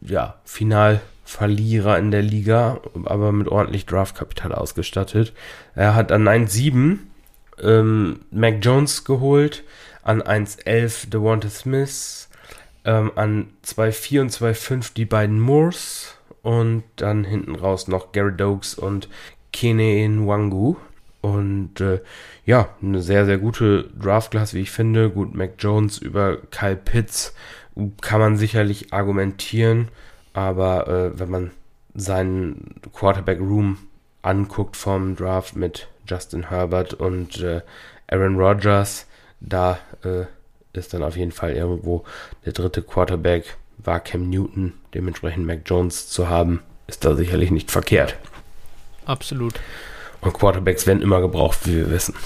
[0.00, 5.32] ja, Finalverlierer in der Liga, aber mit ordentlich Draftkapital ausgestattet.
[5.74, 6.98] Er hat an 1,7
[7.62, 9.64] ähm, Mac Jones geholt,
[10.02, 12.28] an 1,11 DeWante Smith,
[12.84, 18.74] ähm, an 2,4 und 2,5 die beiden Moores und dann hinten raus noch Gary Dokes
[18.74, 19.08] und
[19.52, 20.76] Kene Nwangu.
[21.20, 22.00] Und äh,
[22.44, 25.08] ja, eine sehr, sehr gute Draft-Class, wie ich finde.
[25.08, 27.32] Gut, Mac Jones über Kyle Pitts
[28.00, 29.88] kann man sicherlich argumentieren,
[30.34, 31.50] aber äh, wenn man
[31.94, 33.78] seinen Quarterback-Room
[34.22, 37.62] anguckt vom Draft mit Justin Herbert und äh,
[38.08, 39.06] Aaron Rodgers,
[39.40, 40.24] da äh,
[40.72, 42.04] ist dann auf jeden Fall irgendwo
[42.44, 47.70] der dritte Quarterback war Cam Newton, dementsprechend Mac Jones zu haben, ist da sicherlich nicht
[47.70, 48.16] verkehrt.
[49.04, 49.54] Absolut.
[50.20, 52.14] Und Quarterbacks werden immer gebraucht, wie wir wissen.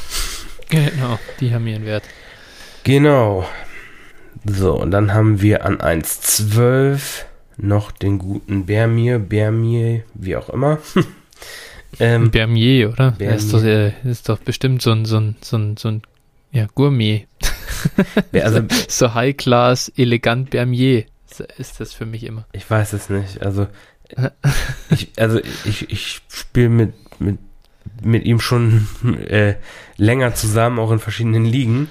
[0.69, 2.03] Genau, die haben ihren Wert.
[2.83, 3.47] Genau.
[4.45, 7.23] So, und dann haben wir an 1.12
[7.57, 10.79] noch den guten Bermir, Bermir, wie auch immer.
[11.99, 13.13] ähm, Bermier, oder?
[13.13, 13.31] Bermier.
[13.31, 16.03] Er ist doch, er ist doch bestimmt so ein, so ein, so ein, so ein
[16.53, 17.27] ja, Gourmet.
[18.33, 21.05] also, so High-Class, elegant Bermier
[21.59, 22.47] ist das für mich immer.
[22.53, 23.43] Ich weiß es nicht.
[23.43, 23.67] Also,
[24.91, 27.39] ich, also ich, ich spiele mit, mit
[28.03, 28.87] mit ihm schon
[29.29, 29.55] äh,
[29.97, 31.89] länger zusammen, auch in verschiedenen Ligen.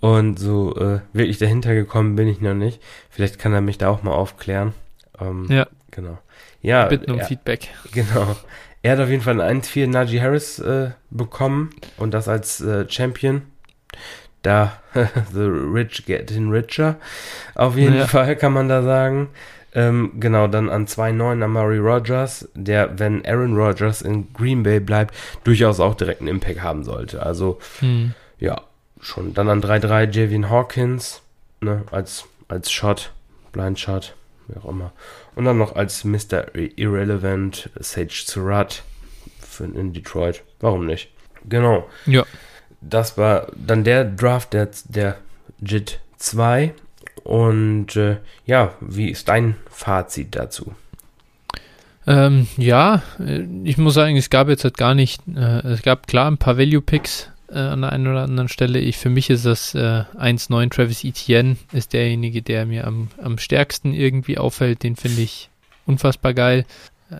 [0.00, 2.80] Und so äh, wirklich dahinter gekommen bin ich noch nicht.
[3.08, 4.74] Vielleicht kann er mich da auch mal aufklären.
[5.18, 5.66] Ähm, ja.
[5.90, 6.18] Genau.
[6.60, 6.86] Ja.
[6.86, 7.68] Bitten um er, Feedback.
[7.92, 8.36] Genau.
[8.84, 12.84] Er hat auf jeden Fall einen 1-4 Najee Harris äh, bekommen und das als äh,
[12.86, 13.40] Champion.
[14.42, 14.74] Da,
[15.32, 16.96] the rich getting richer.
[17.54, 18.06] Auf jeden ja.
[18.06, 19.30] Fall kann man da sagen.
[19.72, 25.14] Ähm, genau, dann an 2-9 Amari Rogers, der, wenn Aaron Rodgers in Green Bay bleibt,
[25.44, 27.22] durchaus auch direkt einen Impact haben sollte.
[27.22, 28.12] Also, hm.
[28.38, 28.60] ja,
[29.00, 29.32] schon.
[29.32, 31.22] Dann an 3-3 Javian Hawkins,
[31.62, 33.12] ne, als, als Shot,
[33.50, 34.14] Blind Shot,
[34.48, 34.92] wie auch immer.
[35.34, 36.54] Und dann noch als Mr.
[36.54, 38.82] Irrelevant Sage Surratt
[39.60, 40.42] in Detroit.
[40.60, 41.10] Warum nicht?
[41.48, 41.88] Genau.
[42.06, 42.24] Ja.
[42.80, 45.16] Das war dann der Draft der, der
[45.60, 46.74] JIT 2
[47.22, 50.74] und äh, ja, wie ist dein Fazit dazu?
[52.06, 56.06] Ähm, ja, äh, ich muss sagen, es gab jetzt halt gar nicht, äh, es gab
[56.06, 58.78] klar ein paar Value-Picks äh, an der einen oder anderen Stelle.
[58.78, 63.38] Ich, für mich ist das äh, 1.9 Travis Etienne ist derjenige, der mir am, am
[63.38, 64.82] stärksten irgendwie auffällt.
[64.82, 65.50] Den finde ich
[65.86, 66.66] unfassbar geil,
[67.10, 67.14] äh,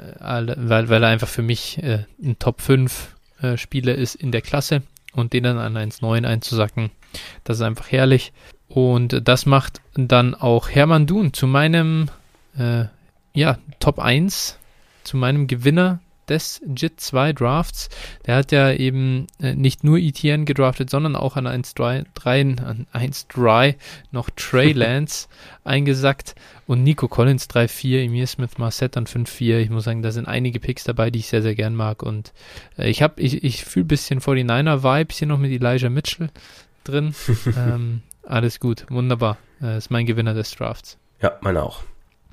[0.56, 3.12] weil, weil er einfach für mich äh, ein Top 5
[3.56, 6.90] Spieler ist in der Klasse und den dann an 1.9 einzusacken,
[7.42, 8.32] das ist einfach herrlich.
[8.68, 12.08] Und das macht dann auch Hermann Dun zu meinem
[12.58, 12.84] äh,
[13.34, 14.58] ja, Top 1,
[15.04, 17.88] zu meinem Gewinner des JIT 2 Drafts.
[18.26, 22.04] Der hat ja eben äh, nicht nur ETN gedraftet, sondern auch an 1-3
[22.60, 23.74] an 1-3
[24.10, 25.28] noch Trey Lance
[25.64, 26.34] eingesackt
[26.66, 29.58] und Nico Collins 3-4, Emir Smith Marset an 5-4.
[29.58, 32.32] Ich muss sagen, da sind einige Picks dabei, die ich sehr, sehr gern mag und
[32.78, 36.30] äh, ich habe, ich, ich fühle ein bisschen 49er-Vibes hier noch mit Elijah Mitchell
[36.84, 37.14] drin.
[37.56, 39.38] ähm, alles gut, wunderbar.
[39.62, 40.98] Äh, ist mein Gewinner des Drafts.
[41.20, 41.82] Ja, meine auch.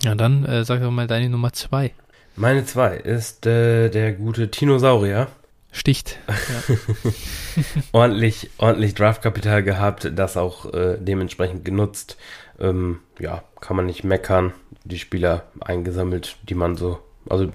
[0.04, 1.94] Ja, dann äh, sag doch mal deine Nummer zwei.
[2.42, 5.28] Meine zwei ist äh, der gute Tinosaurier.
[5.72, 6.18] Sticht.
[6.28, 6.76] Ja.
[7.92, 12.18] ordentlich, ordentlich Draftkapital gehabt, das auch äh, dementsprechend genutzt.
[12.60, 14.54] Ähm, ja, kann man nicht meckern.
[14.86, 16.98] Die Spieler eingesammelt, die man so.
[17.30, 17.52] Also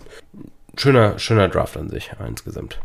[0.77, 2.79] schöner, schöner Draft an sich insgesamt.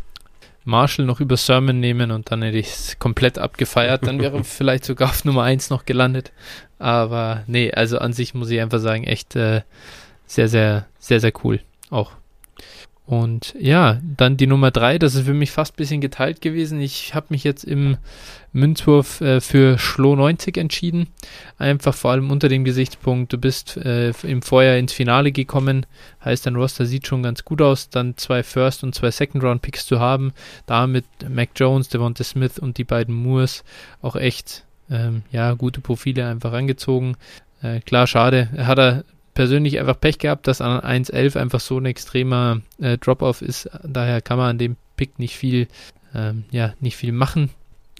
[0.64, 4.08] Marshall noch über Sermon nehmen und dann hätte ich es komplett abgefeiert.
[4.08, 6.32] Dann wäre vielleicht sogar auf Nummer 1 noch gelandet.
[6.80, 9.62] Aber nee, also an sich muss ich einfach sagen, echt äh,
[10.26, 11.60] sehr, sehr, sehr, sehr cool.
[11.92, 12.14] Auch.
[13.06, 16.80] Und ja, dann die Nummer drei, das ist für mich fast ein bisschen geteilt gewesen.
[16.80, 17.98] Ich habe mich jetzt im
[18.54, 21.08] Münzwurf äh, für Schlo 90 entschieden.
[21.58, 25.86] Einfach vor allem unter dem Gesichtspunkt, du bist äh, im Vorjahr ins Finale gekommen,
[26.24, 30.00] heißt dein Roster sieht schon ganz gut aus, dann zwei First- und zwei Second-Round-Picks zu
[30.00, 30.32] haben,
[30.66, 33.66] da mit Mac Jones, Devonta Smith und die beiden Moores
[34.02, 37.18] auch echt ähm, ja, gute Profile einfach angezogen.
[37.62, 39.04] Äh, klar, schade, hat er
[39.34, 43.70] persönlich einfach Pech gehabt, dass an 1.11 einfach so ein extremer äh, Drop-off ist.
[43.84, 45.68] Daher kann man an dem Pick nicht viel,
[46.14, 47.50] ähm, ja, nicht viel machen.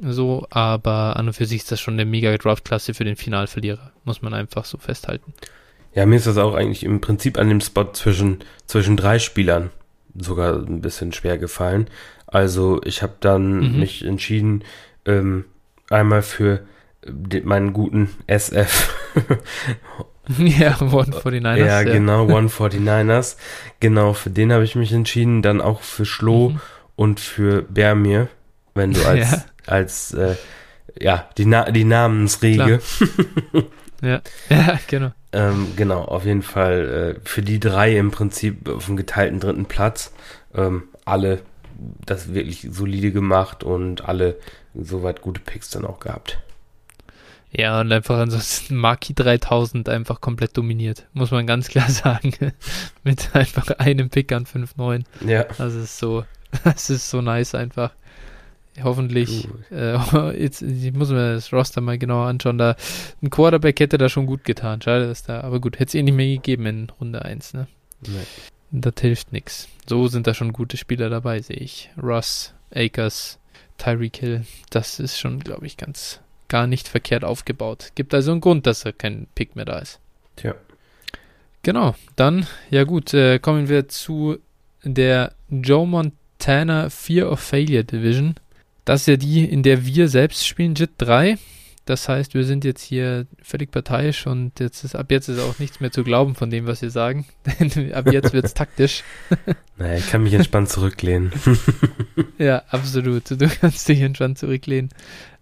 [0.02, 3.92] So, aber an und für sich ist das schon eine mega Draft-Klasse für den Finalverlierer.
[4.04, 5.34] Muss man einfach so festhalten.
[5.94, 9.70] Ja, mir ist das auch eigentlich im Prinzip an dem Spot zwischen, zwischen drei Spielern
[10.18, 11.88] sogar ein bisschen schwer gefallen.
[12.28, 13.80] Also ich habe dann mhm.
[13.80, 14.64] mich entschieden,
[15.06, 15.46] ähm,
[15.90, 16.66] einmal für
[17.44, 18.94] meinen guten SF
[20.38, 21.58] Ja, 149ers.
[21.58, 21.84] Ja, ja.
[21.84, 23.38] genau, 149ers.
[23.80, 25.42] genau, für den habe ich mich entschieden.
[25.42, 26.60] Dann auch für Schlo mhm.
[26.96, 28.28] und für Bermir,
[28.74, 29.44] wenn du als, ja.
[29.66, 30.36] als äh,
[31.00, 32.82] ja, die, Na die Namensriege.
[34.02, 34.22] ja.
[34.50, 35.12] ja, genau.
[35.34, 39.66] Ähm, genau, auf jeden Fall äh, für die drei im Prinzip auf dem geteilten dritten
[39.66, 40.14] Platz.
[40.54, 41.40] Ähm, alle
[42.06, 44.38] das wirklich solide gemacht und alle
[44.76, 46.40] soweit gute Picks dann auch gehabt.
[47.52, 52.34] Ja, und einfach ansonsten Maki 3000 einfach komplett dominiert, muss man ganz klar sagen.
[53.04, 55.04] Mit einfach einem Pick an 5-9.
[55.26, 55.44] Ja.
[55.58, 56.24] Das ist so,
[56.64, 57.92] das ist so nice einfach.
[58.82, 59.98] Hoffentlich, äh,
[60.42, 62.58] jetzt ich muss mir das Roster mal genauer anschauen.
[62.58, 62.76] Da
[63.22, 64.82] ein Quarterback hätte da schon gut getan.
[64.82, 67.68] Schade, dass da, aber gut, hätte es eh nicht mehr gegeben in Runde 1, ne?
[68.08, 68.24] Nee.
[68.72, 69.68] Das hilft nichts.
[69.86, 71.90] So sind da schon gute Spieler dabei, sehe ich.
[72.02, 73.40] Russ, Akers,
[73.78, 76.22] Tyreek Hill, das ist schon, glaube ich, ganz,
[76.52, 77.94] gar nicht verkehrt aufgebaut.
[77.96, 80.02] Gibt also einen Grund, dass er kein Pick mehr da ist.
[80.36, 80.54] Tja.
[81.64, 84.38] Genau, dann, ja gut, äh, kommen wir zu
[84.84, 88.36] der Joe Montana Fear of Failure Division.
[88.84, 91.38] Das ist ja die, in der wir selbst spielen, JIT 3.
[91.86, 95.58] Das heißt, wir sind jetzt hier völlig parteiisch und jetzt ist, ab jetzt ist auch
[95.58, 97.26] nichts mehr zu glauben von dem, was wir sagen.
[97.60, 99.04] Denn ab jetzt wird es taktisch.
[99.78, 101.32] Naja, ich kann mich entspannt zurücklehnen.
[102.38, 103.32] ja, absolut.
[103.32, 104.90] Du kannst dich entspannt zurücklehnen.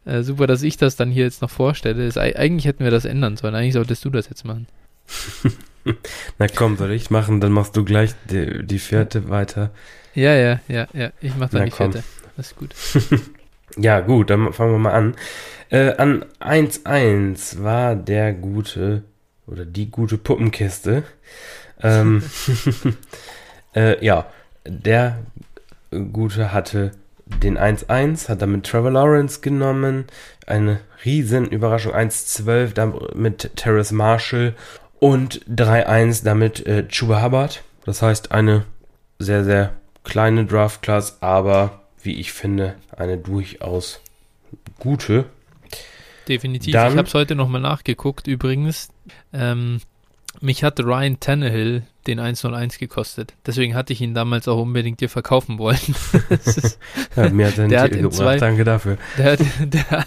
[0.05, 2.05] Äh, super, dass ich das dann hier jetzt noch vorstelle.
[2.05, 3.55] Ist, eigentlich hätten wir das ändern sollen.
[3.55, 4.67] Eigentlich solltest du das jetzt machen.
[6.37, 7.41] Na komm, soll ich machen?
[7.41, 9.71] Dann machst du gleich die, die vierte weiter.
[10.13, 11.11] Ja, ja, ja, ja.
[11.21, 11.91] Ich mach dann Na, die komm.
[11.91, 12.07] vierte.
[12.37, 12.75] Das ist gut.
[13.77, 15.15] ja, gut, dann fangen wir mal an.
[15.69, 19.03] Äh, an 1-1 war der gute
[19.45, 21.03] oder die gute Puppenkiste.
[21.81, 22.23] Ähm,
[23.75, 24.27] äh, ja,
[24.65, 25.19] der
[26.11, 26.91] gute hatte
[27.43, 30.05] den 1-1, hat damit Trevor Lawrence genommen.
[30.45, 31.93] Eine riesen Überraschung.
[31.93, 34.55] 1-12 damit Terrace Marshall
[34.99, 37.63] und 3-1 damit äh, Chuba Hubbard.
[37.85, 38.65] Das heißt eine
[39.19, 39.73] sehr, sehr
[40.03, 44.01] kleine Draft-Class, aber wie ich finde, eine durchaus
[44.79, 45.25] gute.
[46.27, 46.73] Definitiv.
[46.73, 48.27] Dann, ich habe es heute nochmal nachgeguckt.
[48.27, 48.89] Übrigens,
[49.33, 49.81] ähm,
[50.41, 53.33] mich hatte Ryan Tannehill den 101 gekostet.
[53.45, 55.77] Deswegen hatte ich ihn damals auch unbedingt dir verkaufen wollen.
[56.29, 56.79] ist,
[57.15, 58.97] ja, mir hat er der hat in zwei, danke dafür.
[59.17, 60.05] Der hat, der,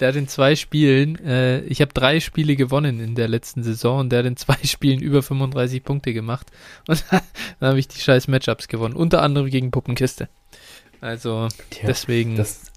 [0.00, 4.00] der hat in zwei Spielen, äh, ich habe drei Spiele gewonnen in der letzten Saison
[4.00, 6.48] und der hat in zwei Spielen über 35 Punkte gemacht.
[6.88, 8.94] Und dann habe ich die scheiß Matchups gewonnen.
[8.94, 10.28] Unter anderem gegen Puppenkiste.
[11.00, 12.72] Also Tja, deswegen das,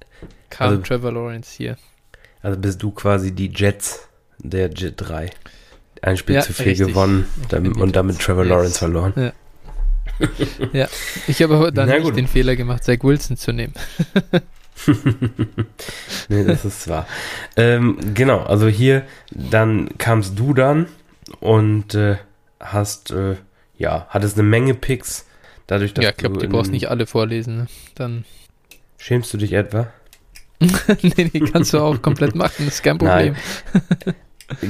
[0.49, 1.77] kam also, Trevor Lawrence hier.
[2.41, 4.07] Also bist du quasi die Jets
[4.37, 5.29] der Jet 3
[6.01, 6.87] ein Spiel ja, zu viel richtig.
[6.87, 7.25] gewonnen
[7.79, 8.49] und damit Trevor yes.
[8.49, 9.13] Lawrence verloren.
[9.15, 9.31] Ja.
[10.73, 10.87] ja,
[11.27, 13.73] ich habe aber dann nicht den Fehler gemacht, Zach Wilson zu nehmen.
[16.29, 17.07] nee, das ist wahr.
[17.55, 20.87] Ähm, genau, also hier, dann kamst du dann
[21.39, 22.17] und äh,
[22.59, 23.35] hast, äh,
[23.77, 25.25] ja, hattest eine Menge Picks.
[25.67, 27.57] Dadurch, dass ja, ich glaube, du brauchst nicht alle vorlesen.
[27.57, 27.67] Ne?
[27.95, 28.25] Dann.
[28.97, 29.87] Schämst du dich etwa?
[30.59, 33.35] nee, nee, kannst du auch komplett machen, das ist kein Problem.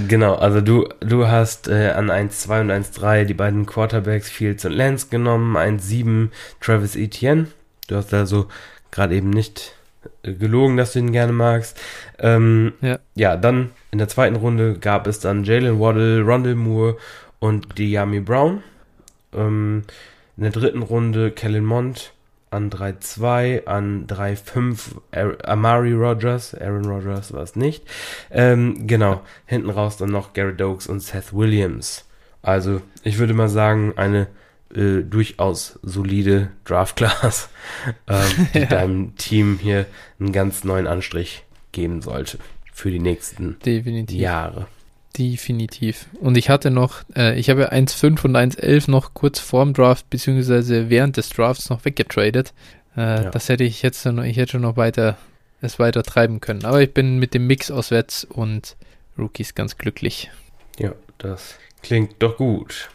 [0.07, 4.73] Genau, also du, du hast äh, an 1-2 und 1-3 die beiden Quarterbacks Fields und
[4.73, 7.47] Lance genommen, 1-7 Travis Etienne.
[7.87, 8.47] Du hast also
[8.91, 9.75] gerade eben nicht
[10.23, 11.79] äh, gelogen, dass du ihn gerne magst.
[12.19, 12.99] Ähm, ja.
[13.15, 16.97] ja, dann in der zweiten Runde gab es dann Jalen Waddle, Rondell Moore
[17.39, 18.63] und Diami Brown.
[19.33, 19.83] Ähm,
[20.37, 22.13] in der dritten Runde Kellen Mond,
[22.51, 27.83] an 3-2, an 3-5 Amari Rogers, Aaron Rodgers war es nicht.
[28.31, 32.05] Ähm, genau, hinten raus dann noch Gary Dokes und Seth Williams.
[32.41, 34.27] Also, ich würde mal sagen, eine
[34.73, 37.49] äh, durchaus solide Draft-Class,
[38.07, 38.65] ähm, die ja.
[38.65, 39.85] deinem Team hier
[40.19, 42.39] einen ganz neuen Anstrich geben sollte
[42.73, 44.19] für die nächsten Definitiv.
[44.19, 44.67] Jahre.
[45.19, 46.07] Definitiv.
[46.21, 50.89] Und ich hatte noch, äh, ich habe 1.5 und 1.11 noch kurz vorm Draft, beziehungsweise
[50.89, 52.53] während des Drafts noch weggetradet.
[52.95, 53.29] Äh, ja.
[53.29, 55.17] Das hätte ich jetzt noch, ich hätte schon noch weiter,
[55.59, 56.63] es weiter treiben können.
[56.63, 58.77] Aber ich bin mit dem Mix aus Wets und
[59.17, 60.31] Rookies ganz glücklich.
[60.77, 62.89] Ja, das klingt doch gut.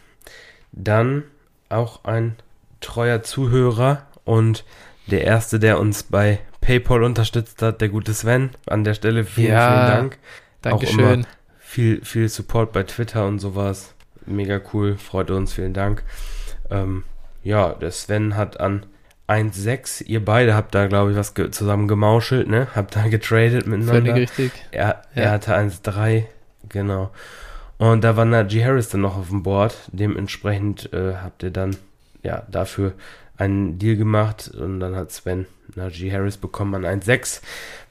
[0.71, 1.25] Dann
[1.69, 2.37] auch ein
[2.81, 4.65] treuer Zuhörer und
[5.05, 8.49] der erste, der uns bei PayPal unterstützt hat, der gute Sven.
[8.65, 10.17] An der Stelle vielen, ja, vielen Dank.
[10.63, 11.27] Dankeschön.
[11.75, 13.93] Viel, viel Support bei Twitter und sowas.
[14.25, 16.03] Mega cool, freut uns, vielen Dank.
[16.71, 17.03] Ähm,
[17.43, 18.85] ja, der Sven hat an
[19.27, 22.69] 1,6, ihr beide habt da, glaube ich, was ge zusammen gemauschelt, ne?
[22.75, 24.13] Habt da getradet miteinander.
[24.13, 24.51] Völlig richtig.
[24.71, 25.31] Er, er ja.
[25.31, 26.23] hatte 1,3,
[26.69, 27.11] genau.
[27.77, 29.75] Und da war Najee Harris dann noch auf dem Board.
[29.91, 31.75] Dementsprechend äh, habt ihr dann
[32.23, 32.93] ja dafür
[33.35, 35.45] einen Deal gemacht und dann hat Sven
[35.75, 37.41] Najee Harris bekommen an 1,6,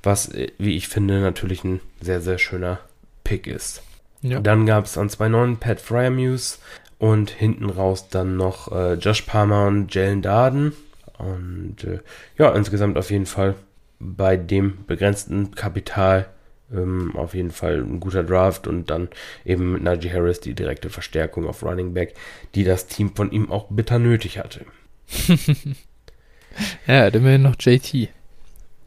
[0.02, 2.78] was, äh, wie ich finde, natürlich ein sehr, sehr schöner
[3.24, 3.82] Pick ist.
[4.20, 4.40] Ja.
[4.40, 6.58] Dann gab es an 2,9 Pat Fryermuse
[6.98, 10.72] und hinten raus dann noch äh, Josh Palmer und Jalen Darden.
[11.18, 12.00] Und äh,
[12.38, 13.54] ja, insgesamt auf jeden Fall
[13.98, 16.26] bei dem begrenzten Kapital
[16.72, 19.08] ähm, auf jeden Fall ein guter Draft und dann
[19.44, 22.14] eben mit Najee Harris die direkte Verstärkung auf Running Back,
[22.54, 24.64] die das Team von ihm auch bitter nötig hatte.
[26.86, 28.08] ja, dann wäre noch JT.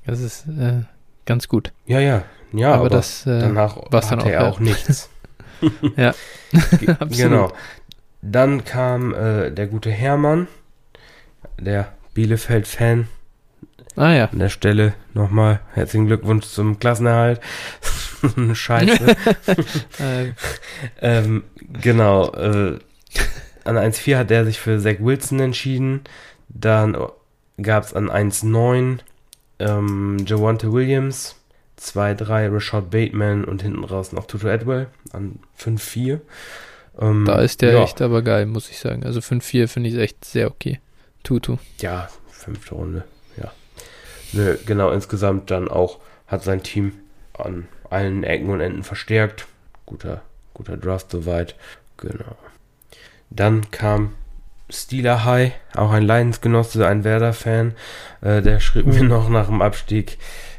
[0.06, 0.84] Das ist äh,
[1.26, 1.72] ganz gut.
[1.86, 2.26] Ja, ja,
[2.58, 5.10] ja, aber, aber das, äh, danach hatte dann auch, er auch nichts.
[5.96, 6.14] ja,
[7.10, 7.52] genau.
[8.22, 10.48] Dann kam äh, der gute Hermann,
[11.60, 13.08] der Bielefeld-Fan.
[13.96, 14.26] Ah ja.
[14.26, 17.42] An der Stelle nochmal herzlichen Glückwunsch zum Klassenerhalt.
[18.54, 19.16] Scheiße.
[20.00, 20.34] Äh.
[21.02, 21.44] ähm,
[21.82, 22.32] genau.
[22.34, 22.80] Äh,
[23.64, 26.02] an 1.4 hat er sich für Zach Wilson entschieden.
[26.50, 26.96] Dann
[27.62, 29.00] gab es an 1.9
[29.60, 31.36] ähm, Javante Williams,
[31.80, 36.20] 2.3 Rashad Bateman und hinten raus noch Tutu Edwell an 5.4.
[37.00, 37.84] Ähm, da ist der ja.
[37.84, 39.04] echt aber geil, muss ich sagen.
[39.04, 40.80] Also 5-4 finde ich echt sehr okay.
[41.24, 41.58] Tutu.
[41.80, 43.04] Ja, fünfte Runde,
[43.38, 43.52] ja.
[44.34, 46.94] Nö, genau, insgesamt dann auch hat sein Team
[47.34, 49.46] an allen Ecken und Enden verstärkt.
[49.86, 50.22] Guter,
[50.54, 51.56] guter Draft soweit.
[51.98, 52.36] Genau.
[53.30, 54.14] Dann kam
[54.70, 57.76] Steeler High, auch ein Leidensgenosse, ein Werder-Fan.
[58.22, 59.10] Äh, der schrieb mir mhm.
[59.10, 60.18] noch nach dem Abstieg.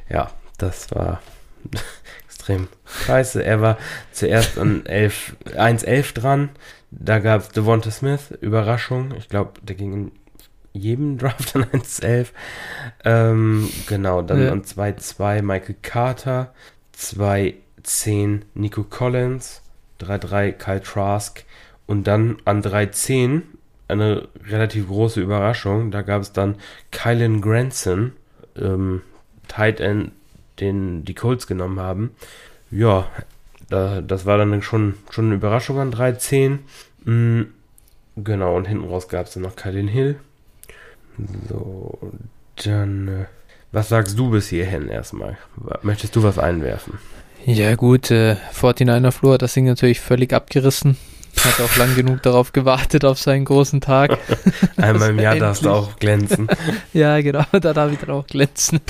[0.08, 1.22] Ja, das war
[2.26, 3.42] extrem scheiße.
[3.42, 3.78] Er war
[4.12, 6.50] zuerst an 1-11 dran.
[6.90, 9.14] Da gab es Devonta Smith, Überraschung.
[9.16, 10.12] Ich glaube, der ging in
[10.72, 12.28] jedem Draft an 1-11.
[13.04, 14.52] Ähm, genau, dann ja.
[14.52, 16.52] an 2-2 Michael Carter,
[16.96, 19.62] 2-10 Nico Collins,
[20.00, 21.44] 3-3 Kyle Trask
[21.86, 23.42] und dann an 3-10
[23.88, 25.90] eine relativ große Überraschung.
[25.90, 26.56] Da gab es dann
[26.90, 28.12] Kylan Granson,
[28.56, 29.02] ähm,
[29.48, 30.12] Tight End,
[30.60, 32.10] den die Colts genommen haben.
[32.70, 33.06] Ja,
[33.68, 36.58] da, das war dann schon, schon eine Überraschung an 3-10.
[37.04, 37.48] Mhm,
[38.16, 40.16] genau, und hinten raus gab es dann noch Kylan Hill,
[41.48, 41.98] so,
[42.64, 43.24] dann, äh,
[43.72, 45.36] was sagst du bis hierhin erstmal?
[45.82, 46.98] Möchtest du was einwerfen?
[47.44, 50.96] Ja, gut, äh, 49er Flur hat das Ding natürlich völlig abgerissen.
[51.44, 54.18] Hat auch lang genug darauf gewartet, auf seinen großen Tag.
[54.76, 56.48] Einmal im Jahr darfst du auch glänzen.
[56.92, 58.80] ja, genau, da darf ich dann auch glänzen.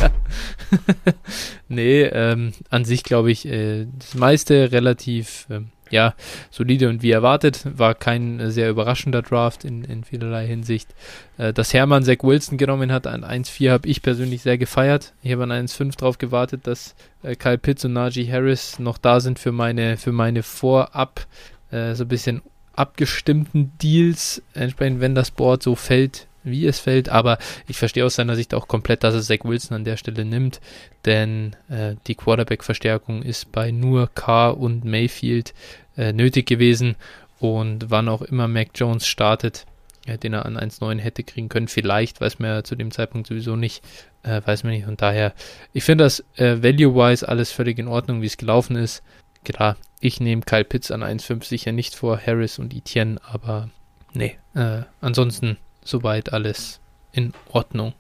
[1.69, 6.15] nee, ähm, an sich glaube ich, äh, das meiste relativ ähm, ja,
[6.51, 7.63] solide und wie erwartet.
[7.65, 10.95] War kein äh, sehr überraschender Draft in, in vielerlei Hinsicht.
[11.37, 15.13] Äh, dass Hermann Zach Wilson genommen hat an 1-4 habe ich persönlich sehr gefeiert.
[15.23, 19.21] Ich habe an 1-5 drauf gewartet, dass äh, Kyle Pitts und Najee Harris noch da
[19.21, 21.27] sind für meine, für meine vorab
[21.71, 22.43] äh, so ein bisschen
[22.75, 24.43] abgestimmten Deals.
[24.55, 28.55] Entsprechend, wenn das Board so fällt, wie es fällt, aber ich verstehe aus seiner Sicht
[28.55, 30.61] auch komplett, dass er Zach Wilson an der Stelle nimmt,
[31.05, 35.53] denn äh, die Quarterback-Verstärkung ist bei nur Carr und Mayfield
[35.97, 36.97] äh, nötig gewesen
[37.39, 39.67] und wann auch immer Mac Jones startet,
[40.07, 43.27] äh, den er an 1.9 hätte kriegen können, vielleicht, weiß man ja zu dem Zeitpunkt
[43.27, 43.83] sowieso nicht,
[44.23, 45.35] äh, weiß man nicht und daher,
[45.73, 49.03] ich finde das äh, value-wise alles völlig in Ordnung, wie es gelaufen ist.
[49.45, 53.71] Klar, ich nehme Kyle Pitts an 1.5 sicher nicht vor Harris und Etienne, aber
[54.13, 56.81] nee, äh, ansonsten soweit alles
[57.13, 57.95] in Ordnung.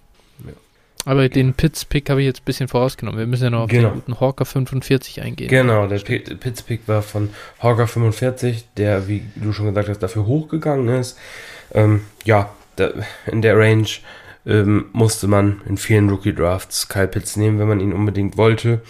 [0.44, 0.52] Ja.
[1.04, 3.18] Aber den Pitts-Pick habe ich jetzt ein bisschen vorausgenommen.
[3.18, 3.90] Wir müssen ja noch auf genau.
[3.90, 5.48] den guten Hawker 45 eingehen.
[5.48, 7.30] Genau, der Pitts-Pick war von
[7.60, 11.18] Hawker 45, der, wie du schon gesagt hast, dafür hochgegangen ist.
[11.72, 12.90] Ähm, ja, da,
[13.26, 13.88] in der Range
[14.44, 18.82] ähm, musste man in vielen Rookie-Drafts Kyle Pitts nehmen, wenn man ihn unbedingt wollte.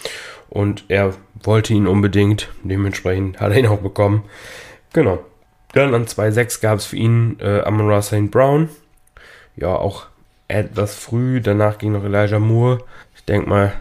[0.49, 1.13] Und er
[1.43, 2.49] wollte ihn unbedingt.
[2.63, 4.23] Dementsprechend hat er ihn auch bekommen.
[4.93, 5.19] Genau.
[5.73, 8.31] Dann an 2.6 gab es für ihn äh, Amon St.
[8.31, 8.69] Brown
[9.55, 10.07] ja auch
[10.47, 11.41] etwas früh.
[11.41, 12.79] Danach ging noch Elijah Moore.
[13.15, 13.73] Ich denke mal,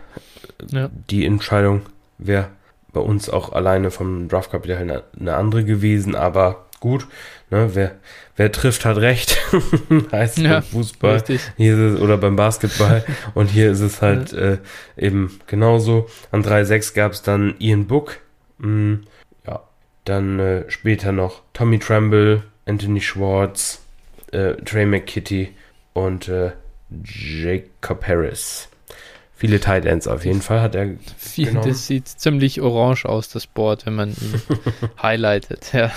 [0.70, 0.90] ja.
[1.10, 1.82] die Entscheidung
[2.18, 2.48] wäre
[2.92, 7.06] bei uns auch alleine vom Draftkapital eine, eine andere gewesen, aber gut,
[7.50, 7.92] ne, wer,
[8.38, 9.36] wer trifft, hat recht,
[10.12, 11.40] heißt ja, beim Fußball richtig.
[11.56, 14.38] hier ist es, oder beim Basketball und hier ist es halt ja.
[14.38, 14.58] äh,
[14.96, 16.08] eben genauso.
[16.30, 18.20] An 3-6 gab es dann Ian Book,
[18.58, 19.06] mh, mm,
[19.46, 19.62] ja,
[20.04, 23.82] dann äh, später noch Tommy Tremble, Anthony Schwartz,
[24.32, 25.54] äh, Trey McKitty
[25.92, 26.52] und äh,
[27.04, 28.68] Jacob Harris.
[29.34, 30.96] Viele Tight Ends auf jeden Fall hat er.
[31.16, 34.42] Viel, das sieht ziemlich orange aus, das Board, wenn man ihn
[35.02, 35.92] highlightet, ja.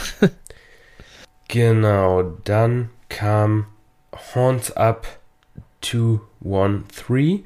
[1.52, 3.66] Genau, dann kam
[4.34, 5.06] Horns Up
[5.82, 7.46] 213.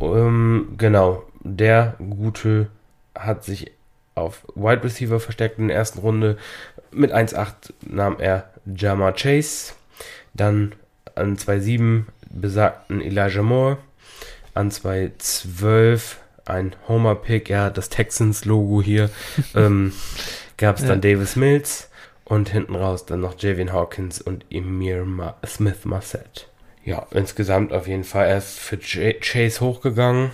[0.00, 2.70] Ähm, genau, der gute
[3.14, 3.70] hat sich
[4.14, 6.38] auf Wide Receiver versteckt in der ersten Runde.
[6.90, 9.74] Mit 1,8 nahm er Jama Chase.
[10.32, 10.74] Dann
[11.14, 13.76] an 2,7 besagten Elijah Moore.
[14.54, 16.16] An 2,12
[16.46, 19.10] ein Homer-Pick, ja, das Texans-Logo hier.
[19.54, 19.92] ähm,
[20.56, 21.12] Gab es dann ja.
[21.12, 21.90] Davis Mills.
[22.24, 26.48] Und hinten raus dann noch Javian Hawkins und Emir Ma Smith Marset.
[26.84, 28.28] Ja, insgesamt auf jeden Fall.
[28.28, 30.30] Er ist für J Chase hochgegangen,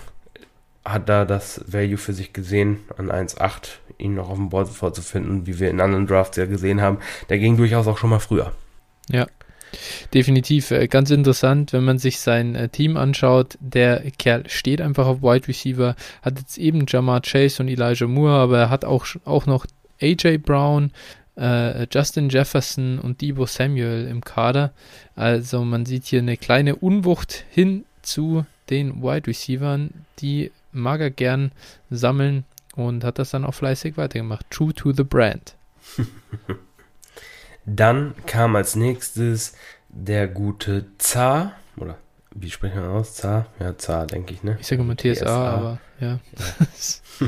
[0.85, 5.45] hat da das Value für sich gesehen, an 1,8 ihn noch auf dem Board vorzufinden,
[5.45, 6.99] wie wir in anderen Drafts ja gesehen haben.
[7.29, 8.51] Der ging durchaus auch schon mal früher.
[9.09, 9.27] Ja,
[10.13, 13.57] definitiv äh, ganz interessant, wenn man sich sein äh, Team anschaut.
[13.59, 18.33] Der Kerl steht einfach auf Wide Receiver, hat jetzt eben Jamar Chase und Elijah Moore,
[18.33, 19.65] aber er hat auch, auch noch
[20.01, 20.91] AJ Brown,
[21.35, 24.71] äh, Justin Jefferson und Debo Samuel im Kader.
[25.15, 31.11] Also man sieht hier eine kleine Unwucht hin zu den Wide Receivers, die mag er
[31.11, 31.51] gern
[31.89, 34.49] sammeln und hat das dann auch fleißig weitergemacht.
[34.49, 35.55] True to the brand.
[37.65, 39.53] dann kam als nächstes
[39.89, 41.97] der gute Zar, oder
[42.33, 43.15] wie sprechen wir aus?
[43.15, 43.47] Zar?
[43.59, 44.57] Ja, Zar, denke ich, ne?
[44.59, 45.51] Ich sage immer TSA, TSA.
[45.51, 46.19] aber ja.
[47.19, 47.27] ja.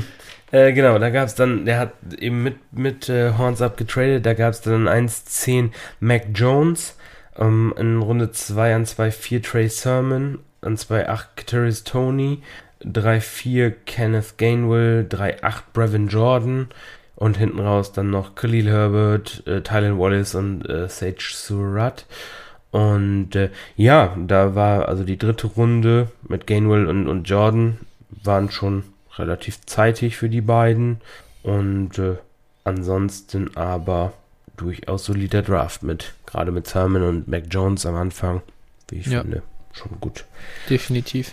[0.54, 4.24] Äh, genau, da gab es dann, der hat eben mit, mit äh, Horns Up getradet,
[4.24, 6.96] da gab es dann 1-10 Mac Jones,
[7.36, 12.40] ähm, in Runde 2 an 2-4 Trey Sermon, an 2-8 Kateris Tony,
[12.84, 16.68] 3-4 Kenneth Gainwell, 3-8 Brevin Jordan
[17.16, 22.06] und hinten raus dann noch Khalil Herbert, äh, Tylen Wallace und äh, Sage Surratt.
[22.70, 27.78] Und äh, ja, da war also die dritte Runde mit Gainwell und, und Jordan
[28.22, 28.84] waren schon
[29.18, 31.00] relativ zeitig für die beiden.
[31.42, 32.16] Und äh,
[32.64, 34.12] ansonsten aber
[34.56, 38.42] durchaus solider Draft mit, gerade mit Simon und Mac Jones am Anfang,
[38.88, 39.22] wie ich ja.
[39.22, 39.42] finde,
[39.72, 40.24] schon gut.
[40.70, 41.32] Definitiv.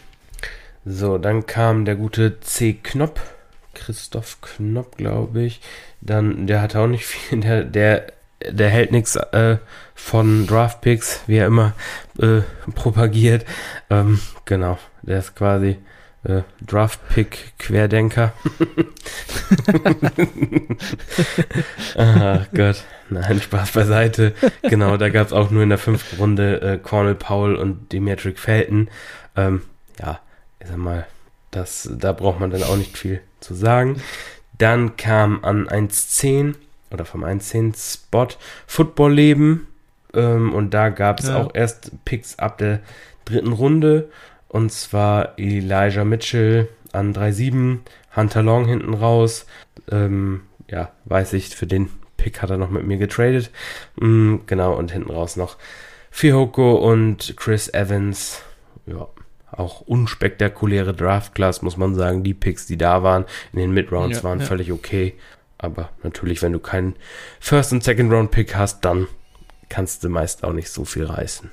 [0.85, 2.73] So, dann kam der gute C.
[2.73, 3.19] Knopp,
[3.73, 5.61] Christoph Knopp, glaube ich.
[6.01, 8.11] Dann, der hat auch nicht viel, der, der,
[8.49, 9.57] der hält nichts äh,
[9.93, 11.73] von Draftpicks, wie er immer
[12.19, 12.41] äh,
[12.73, 13.45] propagiert.
[13.89, 15.77] Ähm, genau, der ist quasi
[16.23, 18.33] äh, Draft-Pick Querdenker.
[21.97, 22.83] Ach Gott.
[23.09, 24.33] Nein, Spaß beiseite.
[24.61, 28.39] Genau, da gab es auch nur in der fünften Runde äh, Cornel Powell und Demetric
[28.39, 28.89] Felton.
[29.35, 29.63] Ähm,
[29.99, 30.19] ja,
[30.59, 31.05] ich sag mal,
[31.51, 34.01] das, da braucht man dann auch nicht viel zu sagen.
[34.57, 36.55] Dann kam an 1.10
[36.91, 38.27] oder vom 1.10 Spot
[38.67, 39.67] Football Leben.
[40.13, 41.37] Ähm, und da gab es ja.
[41.37, 42.79] auch erst Picks ab der
[43.25, 44.09] dritten Runde.
[44.51, 47.79] Und zwar Elijah Mitchell an 3-7,
[48.17, 49.45] Hunter Long hinten raus.
[49.89, 53.49] Ähm, ja, weiß ich, für den Pick hat er noch mit mir getradet.
[53.95, 55.55] Mm, genau, und hinten raus noch
[56.09, 58.41] Fihoko und Chris Evans.
[58.87, 59.07] Ja,
[59.51, 62.25] auch unspektakuläre Draft-Class, muss man sagen.
[62.25, 63.23] Die Picks, die da waren
[63.53, 64.45] in den Mid-Rounds, ja, waren ja.
[64.45, 65.13] völlig okay.
[65.57, 66.97] Aber natürlich, wenn du keinen
[67.39, 69.07] First- und Second-Round-Pick hast, dann
[69.69, 71.49] kannst du meist auch nicht so viel reißen.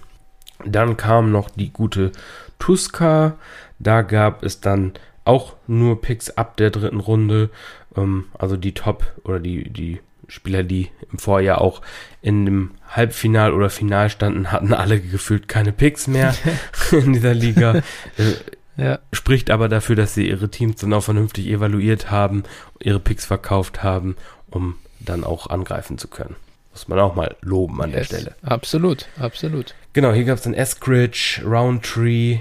[0.65, 2.11] Dann kam noch die gute
[2.59, 3.37] Tuska.
[3.79, 4.95] Da gab es dann
[5.25, 7.51] auch nur Picks ab der dritten Runde.
[7.97, 11.81] Ähm, also die Top oder die, die Spieler, die im Vorjahr auch
[12.21, 16.35] in dem Halbfinal oder Final standen, hatten alle gefühlt keine Picks mehr
[16.93, 17.83] in dieser Liga.
[18.17, 18.35] Äh,
[18.83, 19.01] ja.
[19.13, 22.45] Spricht aber dafür, dass sie ihre Teams dann auch vernünftig evaluiert haben,
[22.79, 24.15] ihre Picks verkauft haben,
[24.51, 26.37] um dann auch angreifen zu können.
[26.71, 27.99] Muss man auch mal loben an yes.
[27.99, 28.37] der Stelle.
[28.43, 29.75] Absolut, absolut.
[29.95, 32.39] Genau, hier gab es dann Eskridge, Roundtree,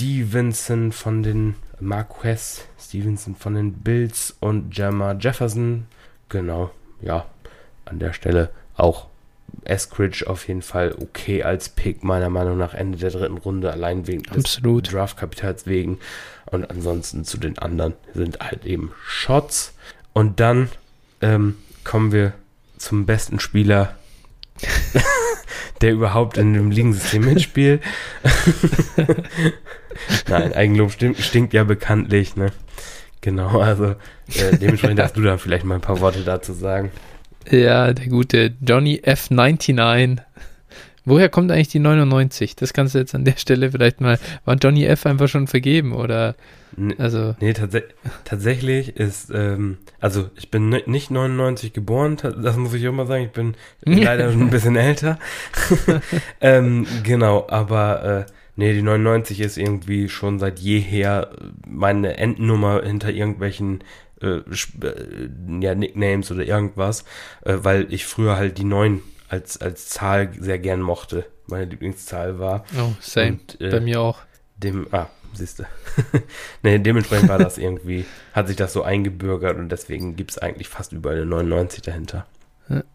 [0.00, 5.86] Stevenson von den Marquez, Stevenson von den Bills und Jamar Jefferson.
[6.30, 6.70] Genau,
[7.02, 7.26] ja,
[7.84, 8.48] an der Stelle
[8.78, 9.08] auch
[9.64, 14.06] Eskridge auf jeden Fall okay als Pick, meiner Meinung nach Ende der dritten Runde, allein
[14.06, 14.86] wegen Absolut.
[14.86, 15.98] des Draftkapitals wegen.
[16.46, 19.74] Und ansonsten zu den anderen sind halt eben Shots.
[20.14, 20.70] Und dann
[21.20, 22.32] ähm, kommen wir
[22.78, 23.96] zum besten Spieler
[25.80, 27.82] der überhaupt in dem Ligensystem mitspielt.
[30.28, 32.52] Nein, Eigenlob stinkt, stinkt ja bekanntlich, ne?
[33.20, 36.90] Genau, also äh, dementsprechend darfst du da vielleicht mal ein paar Worte dazu sagen.
[37.50, 40.18] Ja, der gute Johnny F99.
[41.04, 42.56] Woher kommt eigentlich die 99?
[42.56, 44.18] Das kannst du jetzt an der Stelle vielleicht mal.
[44.44, 46.34] War Johnny F einfach schon vergeben oder?
[46.98, 47.34] Also.
[47.40, 47.76] Nee, tats
[48.24, 53.24] tatsächlich ist, ähm, also ich bin nicht 99 geboren, das muss ich auch mal sagen.
[53.24, 53.54] Ich bin
[53.84, 55.18] leider schon ein bisschen älter.
[56.40, 61.30] ähm, genau, aber äh, nee, die 99 ist irgendwie schon seit jeher
[61.66, 63.84] meine Endnummer hinter irgendwelchen
[64.20, 64.42] äh,
[64.82, 65.28] äh,
[65.60, 67.04] ja, Nicknames oder irgendwas,
[67.44, 71.24] äh, weil ich früher halt die 9 als, als Zahl sehr gern mochte.
[71.46, 72.64] Meine Lieblingszahl war.
[72.78, 73.32] Oh, same.
[73.32, 74.18] Und, äh, Bei mir auch.
[74.56, 75.64] Dem, ah, siehst du.
[76.62, 80.68] nee, dementsprechend war das irgendwie, hat sich das so eingebürgert und deswegen gibt es eigentlich
[80.68, 82.26] fast überall eine 99 dahinter.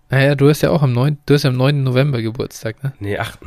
[0.09, 1.83] Naja, du hast ja auch am 9, du hast ja am 9.
[1.83, 2.93] November Geburtstag, ne?
[2.99, 3.39] Nee, 8.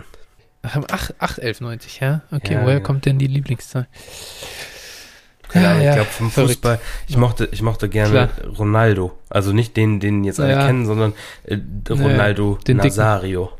[0.62, 2.22] Ach, am 8, 8 11, 90, ja?
[2.30, 2.80] Okay, ja, woher ja.
[2.80, 3.86] kommt denn die Lieblingszahl?
[5.54, 6.52] Ja, ja, ich glaube vom verrückt.
[6.54, 8.54] Fußball, ich mochte, ich mochte gerne Klar.
[8.58, 9.18] Ronaldo.
[9.30, 11.14] Also nicht den, den jetzt alle kennen, sondern
[11.44, 11.56] äh,
[11.88, 13.46] Ronaldo Nazario.
[13.46, 13.58] Dicken.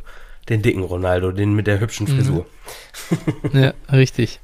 [0.49, 2.17] Den dicken Ronaldo, den mit der hübschen mhm.
[2.17, 2.47] Frisur.
[3.53, 4.41] Ja, richtig.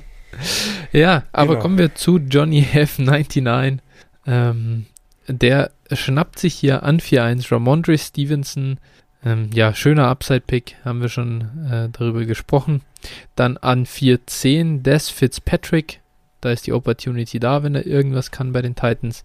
[0.92, 1.62] ja, aber genau.
[1.62, 3.78] kommen wir zu Johnny F99.
[4.26, 4.86] Ähm,
[5.26, 8.78] der schnappt sich hier an 4-1 Ramondre Stevenson.
[9.24, 12.82] Ähm, ja, schöner Upside-Pick, haben wir schon äh, darüber gesprochen.
[13.36, 16.00] Dann an 4-10 Des Fitzpatrick,
[16.40, 19.24] da ist die Opportunity da, wenn er irgendwas kann bei den Titans.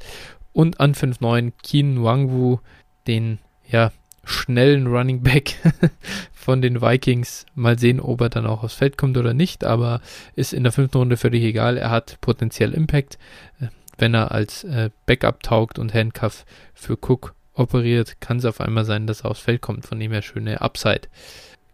[0.52, 2.60] Und an 5-9 Keen Wangwu,
[3.08, 3.40] den
[3.70, 3.92] ja
[4.24, 5.56] schnellen Running Back
[6.34, 7.46] von den Vikings.
[7.56, 10.02] Mal sehen, ob er dann auch aufs Feld kommt oder nicht, aber
[10.36, 11.78] ist in der fünften Runde völlig egal.
[11.78, 13.18] Er hat potenziell Impact,
[13.60, 13.68] äh,
[13.98, 18.86] wenn er als äh, Backup taugt und Handcuff für Cook operiert, kann es auf einmal
[18.86, 21.02] sein, dass er aufs Feld kommt, von dem her schöne Upside.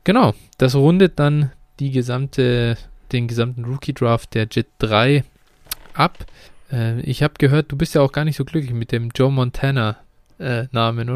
[0.03, 2.77] Genau, das rundet dann die gesamte
[3.11, 5.23] den gesamten Rookie-Draft der Jet 3
[5.93, 6.25] ab.
[6.71, 9.31] Äh, ich habe gehört, du bist ja auch gar nicht so glücklich mit dem Joe
[9.31, 11.11] Montana-Namen, äh,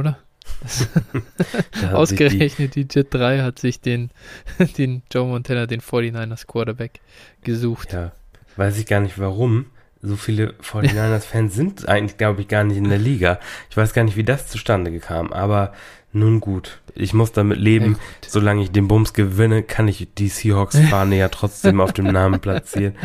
[1.93, 4.11] Ausgerechnet die, die Jet 3 hat sich den,
[4.77, 6.99] den Joe Montana, den 49ers Quarterback,
[7.43, 7.93] gesucht.
[7.93, 8.11] Ja,
[8.55, 9.65] weiß ich gar nicht warum.
[10.01, 13.39] So viele 49ers-Fans sind eigentlich, glaube ich, gar nicht in der Liga.
[13.69, 15.73] Ich weiß gar nicht, wie das zustande kam, aber
[16.11, 17.93] nun gut, ich muss damit leben.
[17.93, 22.39] Ja, Solange ich den Bums gewinne, kann ich die Seahawks-Fahne ja trotzdem auf dem Namen
[22.39, 22.95] platzieren.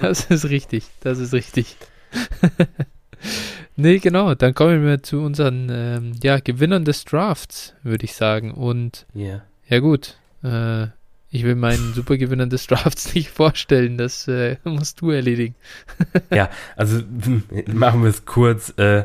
[0.00, 1.76] das ist richtig, das ist richtig.
[3.78, 8.52] Nee, genau, dann kommen wir zu unseren ähm, ja, Gewinnern des Drafts, würde ich sagen.
[8.52, 9.42] Und yeah.
[9.68, 10.88] ja gut, äh,
[11.30, 15.54] ich will meinen Supergewinner des Drafts nicht vorstellen, das äh, musst du erledigen.
[16.30, 17.02] ja, also
[17.66, 18.72] machen wir es kurz.
[18.78, 19.04] Äh,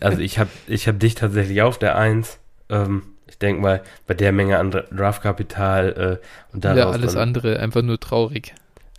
[0.00, 2.38] also ich habe ich hab dich tatsächlich auf der Eins.
[2.68, 7.58] Ähm, ich denke mal, bei der Menge an Draftkapital äh, und daraus Ja, alles andere
[7.58, 8.54] einfach nur traurig.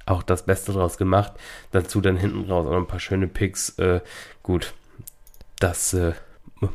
[0.06, 1.34] Auch das Beste draus gemacht.
[1.72, 3.78] Dazu dann hinten raus auch noch ein paar schöne Picks.
[3.80, 4.02] Äh,
[4.44, 4.74] gut,
[5.60, 6.14] das äh,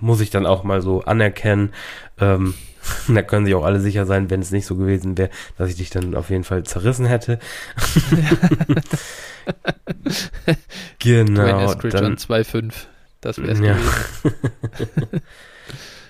[0.01, 1.72] muss ich dann auch mal so anerkennen.
[2.18, 2.55] Ähm,
[3.09, 5.76] da können sich auch alle sicher sein, wenn es nicht so gewesen wäre, dass ich
[5.76, 7.39] dich dann auf jeden Fall zerrissen hätte.
[10.99, 11.74] genau.
[11.74, 12.72] Dann 2,5.
[13.20, 13.74] Das wäre es ja.
[13.74, 15.20] gewesen.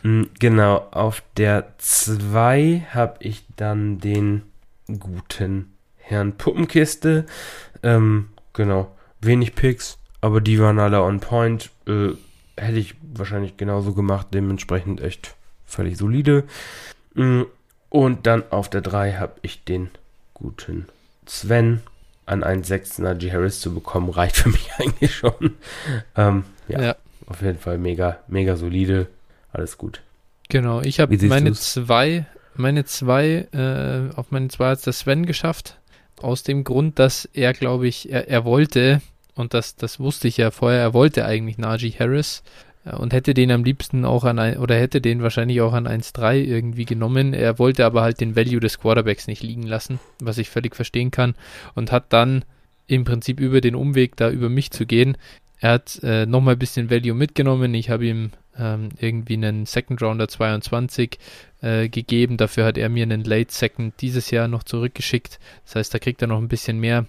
[0.02, 4.42] Mm, genau, auf der 2 habe ich dann den
[4.86, 7.26] guten Herrn Puppenkiste.
[7.82, 11.70] Ähm, genau, wenig Picks, aber die waren alle on point.
[11.86, 12.10] Äh,
[12.60, 15.34] hätte ich wahrscheinlich genauso gemacht, dementsprechend echt
[15.64, 16.44] völlig solide.
[17.14, 17.42] Mm,
[17.88, 19.90] und dann auf der 3 habe ich den
[20.34, 20.86] guten
[21.26, 21.80] Sven
[22.26, 25.56] an einen 1,6 Najee Harris zu bekommen, reicht für mich eigentlich schon.
[26.16, 26.96] Ähm, ja, ja,
[27.26, 29.08] auf jeden Fall mega, mega solide.
[29.52, 30.02] Alles gut.
[30.48, 31.72] Genau, ich habe meine du's?
[31.72, 35.78] zwei, meine zwei, äh, auf meine zwei hat der Sven geschafft.
[36.20, 39.00] Aus dem Grund, dass er, glaube ich, er, er wollte,
[39.40, 42.42] und das, das wusste ich ja vorher, er wollte eigentlich Najee Harris
[42.84, 46.36] und hätte den am liebsten auch an ein, oder hätte den wahrscheinlich auch an 1-3
[46.36, 47.34] irgendwie genommen.
[47.34, 51.10] Er wollte aber halt den Value des Quarterbacks nicht liegen lassen, was ich völlig verstehen
[51.10, 51.34] kann.
[51.74, 52.44] Und hat dann
[52.86, 55.16] im Prinzip über den Umweg da über mich zu gehen.
[55.60, 57.74] Er hat äh, nochmal ein bisschen Value mitgenommen.
[57.74, 61.18] Ich habe ihm ähm, irgendwie einen Second Rounder 22
[61.60, 62.38] äh, gegeben.
[62.38, 65.38] Dafür hat er mir einen Late Second dieses Jahr noch zurückgeschickt.
[65.66, 67.04] Das heißt, da kriegt er noch ein bisschen mehr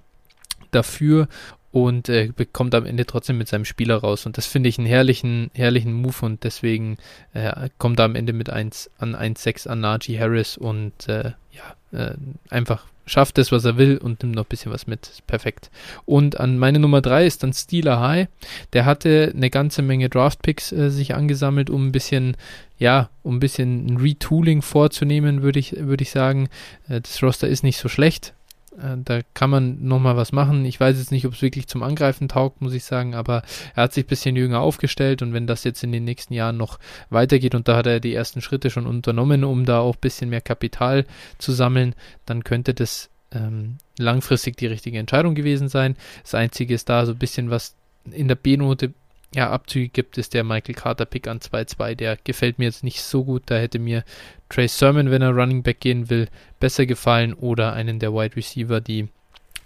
[0.71, 1.27] dafür
[1.72, 4.26] und äh, bekommt am Ende trotzdem mit seinem Spieler raus.
[4.26, 6.97] Und das finde ich einen herrlichen, herrlichen Move und deswegen
[7.34, 11.97] äh, kommt er am Ende mit 1 an 1,6 an Najee Harris und äh, ja,
[11.97, 12.15] äh,
[12.49, 15.24] einfach schafft das, was er will und nimmt noch ein bisschen was mit.
[15.28, 15.69] Perfekt.
[16.05, 18.28] Und an meine Nummer 3 ist dann Steeler High.
[18.74, 22.38] Der hatte eine ganze Menge Draftpicks äh, sich angesammelt, um ein bisschen,
[22.78, 26.49] ja, um ein bisschen ein Retooling vorzunehmen, würde ich, würde ich sagen.
[26.88, 28.34] Äh, das Roster ist nicht so schlecht
[28.78, 30.65] Äh, da kann man nochmal was machen.
[30.65, 33.43] Ich weiß jetzt nicht, ob es wirklich zum Angreifen taugt, muss ich sagen, aber
[33.76, 36.57] er hat sich ein bisschen jünger aufgestellt und wenn das jetzt in den nächsten Jahren
[36.57, 40.01] noch weitergeht und da hat er die ersten Schritte schon unternommen, um da auch ein
[40.01, 41.05] bisschen mehr Kapital
[41.38, 41.95] zu sammeln,
[42.26, 45.95] dann könnte das ähm, langfristig die richtige Entscheidung gewesen sein.
[46.24, 47.76] Das Einzige ist da so ein bisschen was
[48.09, 48.93] in der B-Note
[49.34, 51.95] ja, Abzüge gibt, ist der Michael Carter Pick an 2-2.
[51.95, 53.43] Der gefällt mir jetzt nicht so gut.
[53.45, 54.03] Da hätte mir
[54.49, 56.27] Trey Sermon, wenn er Running Back gehen will,
[56.59, 59.07] besser gefallen oder einen der Wide Receiver, die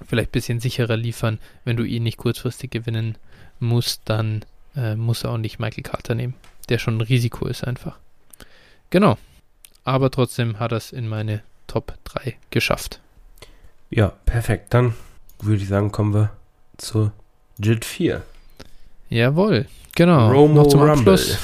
[0.08, 1.40] vielleicht ein bisschen sicherer liefern.
[1.64, 3.18] Wenn du ihn nicht kurzfristig gewinnen
[3.60, 4.46] musst, dann
[4.76, 6.36] äh, muss er auch nicht Michael Carter nehmen,
[6.70, 7.98] der schon ein Risiko ist einfach.
[8.92, 9.18] Genau.
[9.84, 13.00] Aber trotzdem hat er es in meine Top 3 geschafft.
[13.90, 14.74] Ja, perfekt.
[14.74, 14.94] Dann
[15.40, 16.32] würde ich sagen, kommen wir
[16.78, 17.12] zu
[17.58, 18.24] JIT 4.
[19.16, 20.30] Jawohl, genau.
[20.30, 21.14] Romo Noch zum Rumble.
[21.14, 21.38] Abschluss.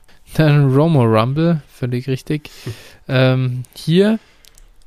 [0.34, 2.50] Dann Romo Rumble, völlig richtig.
[3.08, 4.18] ähm, hier,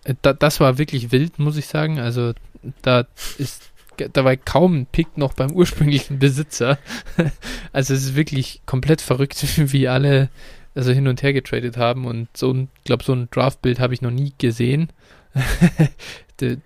[0.04, 2.00] äh, da, das war wirklich wild, muss ich sagen.
[2.00, 2.34] Also
[2.82, 3.06] da
[3.38, 3.70] ist,
[4.14, 6.80] da war kaum ein Pick noch beim ursprünglichen Besitzer.
[7.72, 10.30] also es ist wirklich komplett verrückt, wie alle
[10.74, 14.02] also hin und her getradet haben und so ein, glaube so ein Draftbild habe ich
[14.02, 14.90] noch nie gesehen.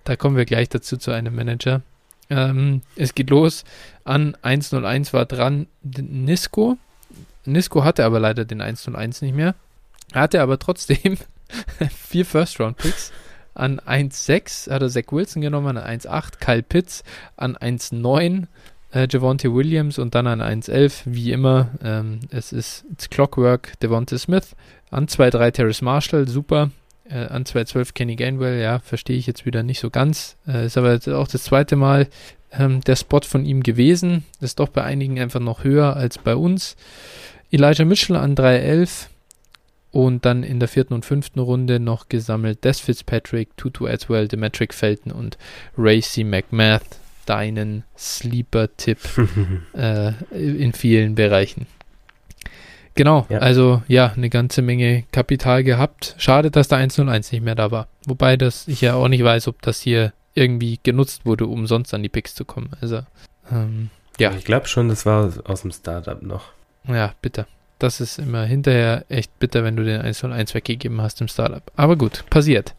[0.04, 1.82] da kommen wir gleich dazu zu einem Manager.
[2.30, 3.64] Ähm, es geht los.
[4.04, 6.78] An 101 war dran Nisco.
[7.44, 9.54] Nisco hatte aber leider den 101 nicht mehr.
[10.12, 11.16] Hatte aber trotzdem
[11.90, 13.12] vier First-Round-Picks.
[13.54, 17.02] An 1,6 hat er Zach Wilson genommen, an 1,8 Kyle Pitts,
[17.36, 18.46] an 1,9
[18.92, 24.54] äh, Javonte Williams und dann an 1,11, wie immer, ähm, es ist Clockwork, Devonte Smith,
[24.90, 26.70] an 2,3 Terrace Marshall, super,
[27.10, 30.36] äh, an 212 Kenny Gainwell, ja, verstehe ich jetzt wieder nicht so ganz.
[30.46, 32.08] Äh, ist aber auch das zweite Mal
[32.52, 34.24] ähm, der Spot von ihm gewesen.
[34.40, 36.76] Ist doch bei einigen einfach noch höher als bei uns.
[37.50, 39.08] Elijah Mitchell an 311
[39.90, 44.74] und dann in der vierten und fünften Runde noch gesammelt Des Fitzpatrick, Tutu Aswell, Demetric
[44.74, 45.38] Felton und
[45.76, 47.00] Racy McMath.
[47.26, 48.98] Deinen Sleeper-Tipp
[49.74, 51.66] äh, in vielen Bereichen.
[52.98, 53.38] Genau, ja.
[53.38, 56.16] also ja, eine ganze Menge Kapital gehabt.
[56.18, 57.86] Schade, dass der 101 nicht mehr da war.
[58.08, 61.94] Wobei das ich ja auch nicht weiß, ob das hier irgendwie genutzt wurde, um sonst
[61.94, 62.70] an die Picks zu kommen.
[62.80, 63.02] Also,
[63.52, 64.32] ähm, ja.
[64.32, 66.46] Ich glaube schon, das war aus dem Startup noch.
[66.88, 67.46] Ja, bitter.
[67.78, 71.62] Das ist immer hinterher echt bitter, wenn du den 101 weggegeben hast im Startup.
[71.76, 72.74] Aber gut, passiert.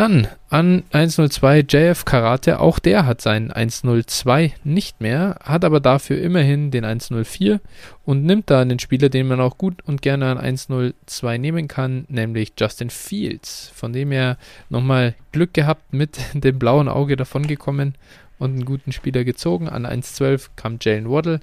[0.00, 6.18] Dann an 102 JF Karate, auch der hat seinen 102 nicht mehr, hat aber dafür
[6.22, 7.60] immerhin den 104
[8.06, 12.06] und nimmt da einen Spieler, den man auch gut und gerne an 102 nehmen kann,
[12.08, 14.38] nämlich Justin Fields, von dem er
[14.70, 17.94] nochmal Glück gehabt mit dem blauen Auge davongekommen
[18.38, 19.68] und einen guten Spieler gezogen.
[19.68, 21.40] An 112 kam Jalen Waddle,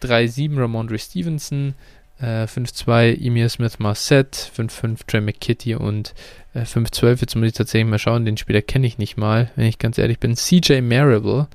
[0.00, 1.74] 3-7 Ramondre Stevenson,
[2.20, 6.14] äh, 5-2 Emir Smith Marset, 5-5 Trey McKitty und
[6.54, 9.66] äh, 5-12, jetzt muss ich tatsächlich mal schauen, den Spieler kenne ich nicht mal, wenn
[9.66, 10.36] ich ganz ehrlich bin.
[10.36, 11.48] CJ Marable,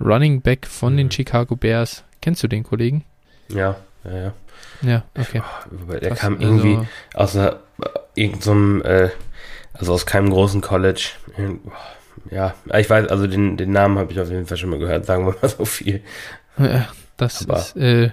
[0.00, 0.98] Running Back von mhm.
[0.98, 2.04] den Chicago Bears.
[2.20, 3.04] Kennst du den Kollegen?
[3.48, 4.32] Ja, ja, ja.
[4.82, 5.42] Ja, okay.
[6.00, 7.60] Der kam also irgendwie aus einer,
[8.14, 9.10] irgendeinem, äh,
[9.74, 11.10] also aus keinem großen College.
[12.30, 15.06] Ja, ich weiß, also den, den Namen habe ich auf jeden Fall schon mal gehört,
[15.06, 16.02] sagen wir mal so viel.
[16.58, 18.10] Ja, das Aber ist, äh,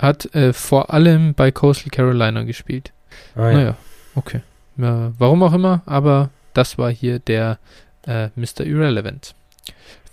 [0.00, 2.92] hat äh, vor allem bei Coastal Carolina gespielt.
[3.34, 3.52] Ah, ja.
[3.52, 3.76] Naja,
[4.14, 4.40] okay.
[4.76, 7.58] Ja, warum auch immer, aber das war hier der
[8.06, 8.64] äh, Mr.
[8.64, 9.34] Irrelevant.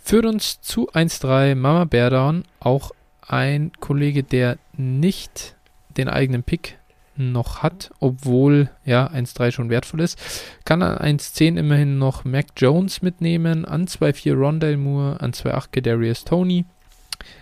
[0.03, 5.55] Führt uns zu 1-3 Mama Beardown, auch ein Kollege, der nicht
[5.97, 6.77] den eigenen Pick
[7.17, 10.19] noch hat, obwohl ja 1-3 schon wertvoll ist.
[10.65, 16.23] Kann an 1-10 immerhin noch Mac Jones mitnehmen, an 2-4 Rondale Moore, an 2-8 Gedarius
[16.23, 16.65] Tony,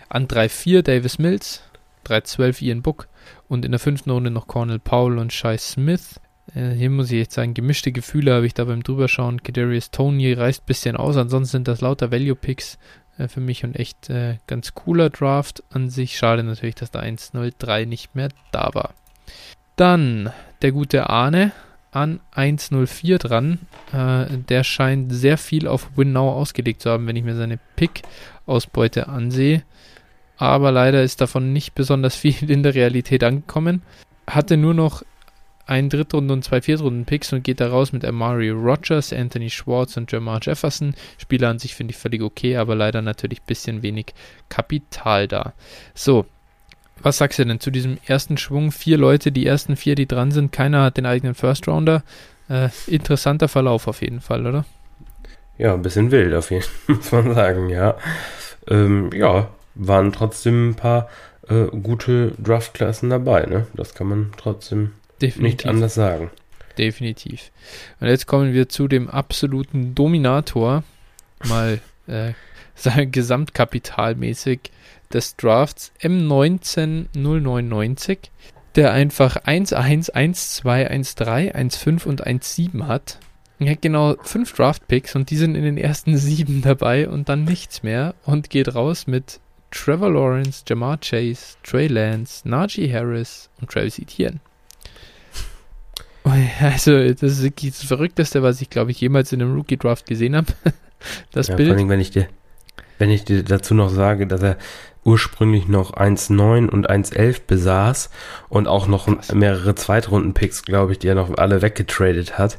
[0.08, 1.62] an 3-4 Davis Mills,
[2.06, 3.08] 3-12 Ian Book
[3.48, 6.20] und in der fünften Runde noch Cornell Powell und Shai Smith.
[6.54, 9.42] Äh, hier muss ich echt sagen, gemischte Gefühle habe ich da beim drüberschauen.
[9.42, 12.78] Kadarius Tony reißt ein bisschen aus, ansonsten sind das lauter Value-Picks
[13.18, 16.16] äh, für mich und echt äh, ganz cooler Draft an sich.
[16.16, 18.94] Schade natürlich, dass der 1-0-3 nicht mehr da war.
[19.76, 20.30] Dann
[20.62, 21.52] der gute Arne
[21.90, 23.58] an 1-0-4 dran.
[23.92, 27.58] Äh, der scheint sehr viel auf Win Now ausgelegt zu haben, wenn ich mir seine
[27.76, 29.62] Pick-Ausbeute ansehe
[30.36, 33.82] aber leider ist davon nicht besonders viel in der Realität angekommen.
[34.26, 35.02] Hatte nur noch
[35.66, 40.10] einen Drittrunden- und zwei Viertrunden-Picks und geht da raus mit Amari Rogers, Anthony Schwartz und
[40.12, 40.94] Jamar Jefferson.
[41.18, 44.14] Spieler an sich finde ich völlig okay, aber leider natürlich ein bisschen wenig
[44.48, 45.54] Kapital da.
[45.94, 46.26] So,
[47.02, 48.70] was sagst du denn zu diesem ersten Schwung?
[48.70, 52.04] Vier Leute, die ersten vier, die dran sind, keiner hat den eigenen First Rounder.
[52.48, 54.64] Äh, interessanter Verlauf auf jeden Fall, oder?
[55.58, 57.96] Ja, ein bisschen wild auf jeden Fall, muss man sagen, ja.
[58.68, 61.08] Ähm, ja, waren trotzdem ein paar
[61.48, 63.46] äh, gute Draftklassen dabei.
[63.46, 63.66] Ne?
[63.74, 65.42] Das kann man trotzdem Definitiv.
[65.42, 66.30] nicht anders sagen.
[66.78, 67.50] Definitiv.
[68.00, 70.84] Und jetzt kommen wir zu dem absoluten Dominator
[71.44, 72.32] mal äh,
[72.74, 74.70] sein Gesamtkapitalmäßig
[75.12, 77.06] des Drafts M19
[78.74, 83.18] der einfach 1, 1, 1, 2, 1, 3, 1, 5 und 1, 7 hat.
[83.58, 87.44] Er hat genau fünf Draft-Picks und die sind in den ersten sieben dabei und dann
[87.44, 93.70] nichts mehr und geht raus mit Trevor Lawrence, Jamar Chase, Trey Lance, Najee Harris und
[93.70, 94.40] Travis Etienne.
[96.60, 100.48] Also, das ist das Verrückteste, was ich, glaube ich, jemals in einem Rookie-Draft gesehen habe.
[101.30, 101.68] Das ja, Bild.
[101.68, 102.26] Vor allem, wenn ich dir,
[102.98, 104.56] wenn ich dir dazu noch sage, dass er
[105.04, 108.10] ursprünglich noch 1,9 und 1,11 besaß
[108.48, 109.32] und auch noch Krass.
[109.32, 112.58] mehrere Zweitrunden-Picks, glaube ich, die er noch alle weggetradet hat.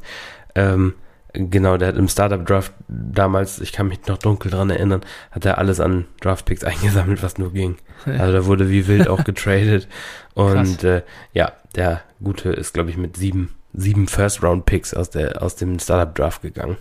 [0.56, 0.94] Ähm,
[1.38, 5.58] genau, der hat im Startup-Draft damals, ich kann mich noch dunkel dran erinnern, hat er
[5.58, 7.78] alles an Draft-Picks eingesammelt, was nur ging.
[8.06, 9.88] Also da wurde wie wild auch getradet.
[10.34, 15.80] Und äh, ja, der Gute ist, glaube ich, mit sieben, sieben First-Round-Picks aus, aus dem
[15.80, 16.78] Startup-Draft gegangen.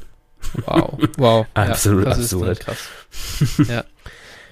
[0.67, 1.47] Wow, wow.
[1.55, 2.61] Absolut ja, absurd.
[2.61, 2.89] krass.
[3.69, 3.85] ja.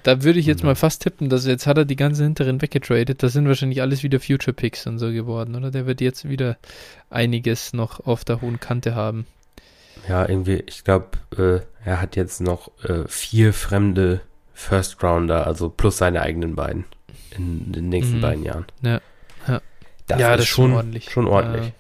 [0.03, 3.23] Da würde ich jetzt mal fast tippen, dass jetzt hat er die ganze hinteren weggetradet.
[3.23, 5.71] Das sind wahrscheinlich alles wieder Future Picks und so geworden, oder?
[5.71, 6.59] Der wird jetzt wieder
[7.09, 9.27] einiges noch auf der hohen Kante haben.
[10.09, 14.21] Ja, irgendwie, ich glaube, äh, er hat jetzt noch äh, vier fremde
[14.53, 16.85] First Rounder, also plus seine eigenen beiden
[17.31, 18.21] in den nächsten mhm.
[18.21, 18.67] beiden Jahren.
[18.83, 19.01] Ja,
[19.49, 19.61] ja.
[20.07, 21.11] Das ja, ist das schon, ordentlich.
[21.11, 21.69] Schon ordentlich.
[21.69, 21.73] Äh,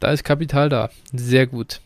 [0.00, 0.90] da ist Kapital da.
[1.12, 1.80] Sehr gut.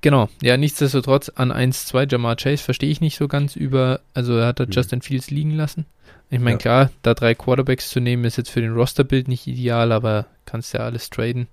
[0.00, 4.48] Genau, ja, nichtsdestotrotz an 1-2 Jamar Chase verstehe ich nicht so ganz über, also er
[4.48, 4.70] hat da mhm.
[4.70, 5.86] Justin Fields liegen lassen.
[6.30, 6.58] Ich meine, ja.
[6.58, 10.74] klar, da drei Quarterbacks zu nehmen, ist jetzt für den Rosterbild nicht ideal, aber kannst
[10.74, 11.48] ja alles traden.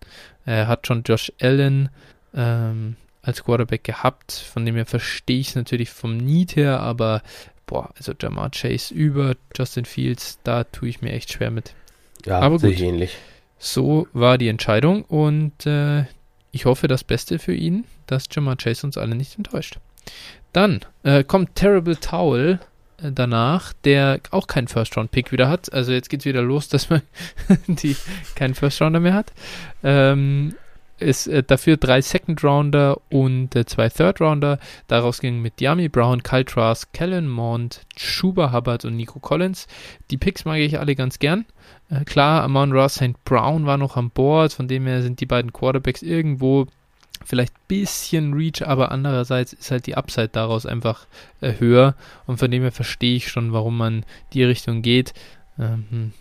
[0.45, 1.89] Er hat schon Josh Allen
[2.35, 7.21] ähm, als Quarterback gehabt, von dem her verstehe ich es natürlich vom Need her, aber
[7.65, 11.73] boah, also Jamar Chase über Justin Fields, da tue ich mir echt schwer mit.
[12.25, 12.79] Ja, aber gut.
[12.79, 13.17] ähnlich.
[13.57, 16.05] So war die Entscheidung und äh,
[16.51, 19.79] ich hoffe das Beste für ihn dass Jamar Chase uns alle nicht enttäuscht.
[20.53, 22.59] Dann äh, kommt Terrible Towel
[23.01, 25.73] äh, danach, der auch keinen First-Round-Pick wieder hat.
[25.73, 27.01] Also jetzt geht es wieder los, dass man
[27.67, 27.95] die
[28.35, 29.31] keinen First-Rounder mehr hat.
[29.83, 30.55] Ähm,
[30.99, 34.59] ist äh, dafür drei Second-Rounder und äh, zwei Third-Rounder.
[34.87, 39.67] Daraus gingen mit Yami Brown, Kyle Trask, Kellen Mond, Schuba Hubbard und Nico Collins.
[40.11, 41.45] Die Picks mag ich alle ganz gern.
[41.89, 43.23] Äh, klar, Amon Ross St.
[43.25, 46.67] Brown war noch an Bord, von dem her sind die beiden Quarterbacks irgendwo
[47.23, 51.07] vielleicht ein bisschen Reach, aber andererseits ist halt die Upside daraus einfach
[51.41, 51.95] äh, höher
[52.27, 55.13] und von dem her verstehe ich schon, warum man die Richtung geht.
[55.57, 56.13] Ähm,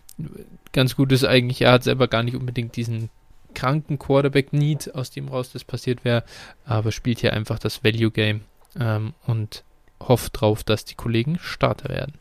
[0.72, 3.10] ganz gut ist eigentlich, er hat selber gar nicht unbedingt diesen
[3.54, 6.24] kranken Quarterback-Need, aus dem raus das passiert wäre,
[6.64, 8.42] aber spielt hier einfach das Value-Game
[8.78, 9.64] ähm, und
[10.00, 12.14] hofft drauf, dass die Kollegen Starter werden.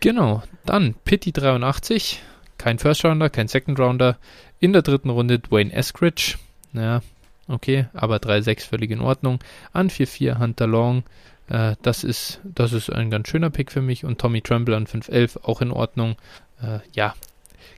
[0.00, 2.22] Genau, dann Pity 83,
[2.58, 4.18] kein First Rounder, kein Second Rounder.
[4.60, 6.36] In der dritten Runde Dwayne Eskridge.
[6.72, 7.02] Ja,
[7.48, 9.40] Okay, aber 3-6 völlig in Ordnung.
[9.72, 11.02] An 4-4 Hunter Long.
[11.48, 14.04] Äh, das, ist, das ist ein ganz schöner Pick für mich.
[14.04, 16.16] Und Tommy Tremble an 5-11 auch in Ordnung.
[16.62, 17.14] Äh, ja,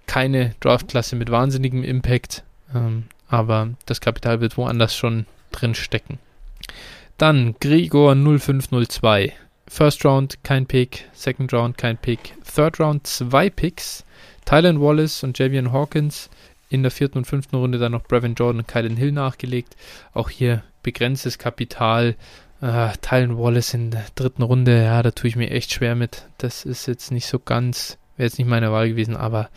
[0.07, 2.45] keine Draftklasse mit wahnsinnigem Impact.
[2.75, 6.19] Ähm, aber das Kapital wird woanders schon drin stecken.
[7.19, 9.33] Dann Gregor 0502.
[9.67, 14.05] First Round kein Pick, Second Round kein Pick, Third Round zwei Picks.
[14.45, 16.29] Tylen Wallace und Javian Hawkins
[16.69, 19.77] in der vierten und fünften Runde dann noch Brevin Jordan und Kylan Hill nachgelegt.
[20.13, 22.17] Auch hier begrenztes Kapital.
[22.61, 26.29] Äh, Tylen Wallace in der dritten Runde, ja, da tue ich mir echt schwer mit.
[26.39, 29.51] Das ist jetzt nicht so ganz, wäre jetzt nicht meine Wahl gewesen, aber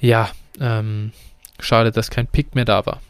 [0.00, 0.30] ja,
[0.60, 1.12] ähm,
[1.60, 3.00] schade, dass kein Pick mehr da war.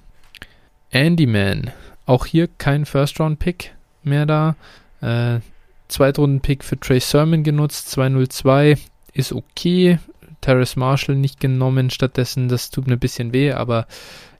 [0.92, 1.70] Andyman,
[2.06, 4.56] auch hier kein First-Round-Pick mehr da.
[5.00, 5.40] Äh,
[5.88, 8.76] Zweitrunden-Pick für Trey Sermon genutzt, 202,
[9.12, 9.98] ist okay,
[10.40, 12.48] Terrace Marshall nicht genommen stattdessen.
[12.48, 13.86] Das tut mir ein bisschen weh, aber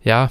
[0.03, 0.31] ja,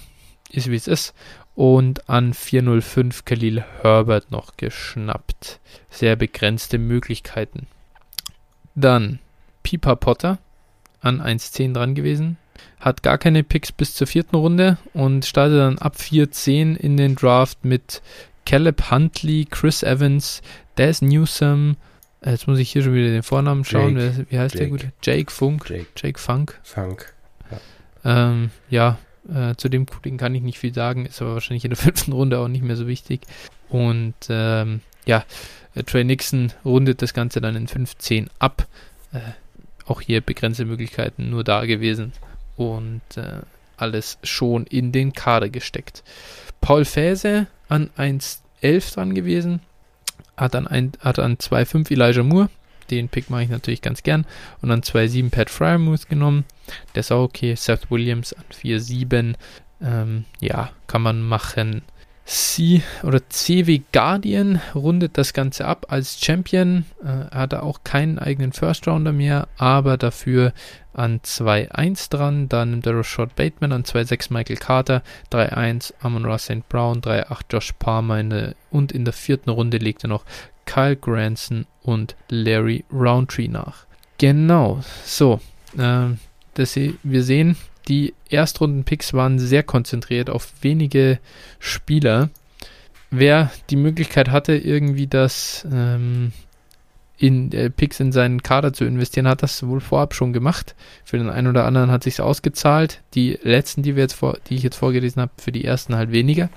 [0.49, 1.13] ist wie es ist.
[1.55, 5.59] Und an 405 Khalil Herbert noch geschnappt.
[5.89, 7.67] Sehr begrenzte Möglichkeiten.
[8.75, 9.19] Dann
[9.63, 10.38] Pipa Potter
[11.01, 12.38] an 1.10 dran gewesen.
[12.79, 17.15] Hat gar keine Picks bis zur vierten Runde und startet dann ab 4.10 in den
[17.15, 18.01] Draft mit
[18.45, 20.41] Caleb Huntley, Chris Evans,
[20.77, 21.75] Des Newsom,
[22.25, 23.97] Jetzt muss ich hier schon wieder den Vornamen schauen.
[23.97, 24.65] Jake, Wie heißt Jake.
[24.65, 24.91] der gute?
[25.03, 25.69] Jake Funk.
[25.69, 26.59] Jake, Jake Funk.
[26.63, 27.13] Funk.
[28.03, 28.97] Ja, ähm, ja
[29.33, 32.11] äh, zu dem Kollegen kann ich nicht viel sagen, ist aber wahrscheinlich in der fünften
[32.11, 33.21] Runde auch nicht mehr so wichtig.
[33.69, 35.25] Und ähm, ja,
[35.75, 38.67] äh, Trey Nixon rundet das Ganze dann in 15 ab.
[39.13, 39.19] Äh,
[39.85, 42.13] auch hier begrenzte Möglichkeiten nur da gewesen.
[42.57, 43.41] Und äh,
[43.77, 46.03] alles schon in den Kader gesteckt.
[46.59, 49.61] Paul Fäse an 1.11 dran gewesen
[50.37, 52.49] hat hat dann 2,5 Elijah Moore.
[52.91, 54.25] Den Pick mache ich natürlich ganz gern.
[54.61, 56.45] Und dann 2,7 Pat Fryermuth genommen.
[56.95, 57.55] Der ist auch okay.
[57.55, 59.33] Seth Williams an 4,7.
[59.81, 61.81] Ähm, ja, kann man machen.
[62.28, 66.84] C oder CW Guardian rundet das Ganze ab als Champion.
[67.01, 70.51] Äh, er hatte auch keinen eigenen First Rounder mehr, aber dafür
[70.93, 72.49] an 2-1 dran.
[72.49, 76.67] Dann nimmt er Rashad Bateman an 2-6 Michael Carter, 3-1 Amon Ross St.
[76.67, 80.25] Brown, 3-8 Josh Palmer in der, und in der vierten Runde legt er noch
[80.65, 83.86] Kyle Granson und Larry Roundtree nach.
[84.17, 85.39] Genau, so.
[85.78, 86.07] Äh,
[86.55, 87.55] das, wir sehen,
[87.88, 91.19] die Erstrunden-Picks waren sehr konzentriert auf wenige
[91.59, 92.29] Spieler.
[93.09, 96.33] Wer die Möglichkeit hatte, irgendwie das ähm,
[97.17, 100.75] in äh, Picks in seinen Kader zu investieren, hat das wohl vorab schon gemacht.
[101.03, 103.01] Für den einen oder anderen hat sich ausgezahlt.
[103.13, 106.11] Die letzten, die wir jetzt vor, die ich jetzt vorgelesen habe, für die ersten halt
[106.11, 106.49] weniger.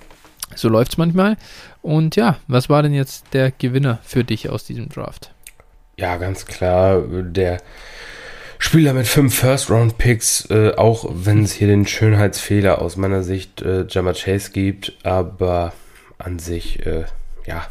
[0.56, 1.36] So läuft es manchmal.
[1.80, 5.32] Und ja, was war denn jetzt der Gewinner für dich aus diesem Draft?
[5.96, 7.60] Ja, ganz klar, der
[8.62, 13.86] Spieler mit fünf First-Round-Picks, äh, auch wenn es hier den Schönheitsfehler aus meiner Sicht äh,
[13.88, 15.72] Jammer Chase gibt, aber
[16.18, 17.04] an sich, äh,
[17.46, 17.66] ja,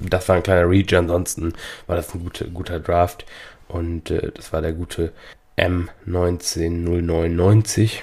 [0.00, 1.52] das war ein kleiner Reach, ansonsten
[1.86, 3.26] war das ein gute, guter Draft
[3.68, 5.12] und äh, das war der gute
[5.58, 7.98] M19099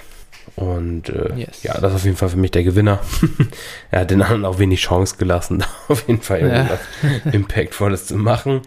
[0.54, 1.64] und äh, yes.
[1.64, 3.00] ja, das ist auf jeden Fall für mich der Gewinner.
[3.90, 7.32] er hat den anderen auch wenig Chance gelassen, auf jeden Fall irgendwas ja.
[7.32, 8.62] Impactvolles zu machen.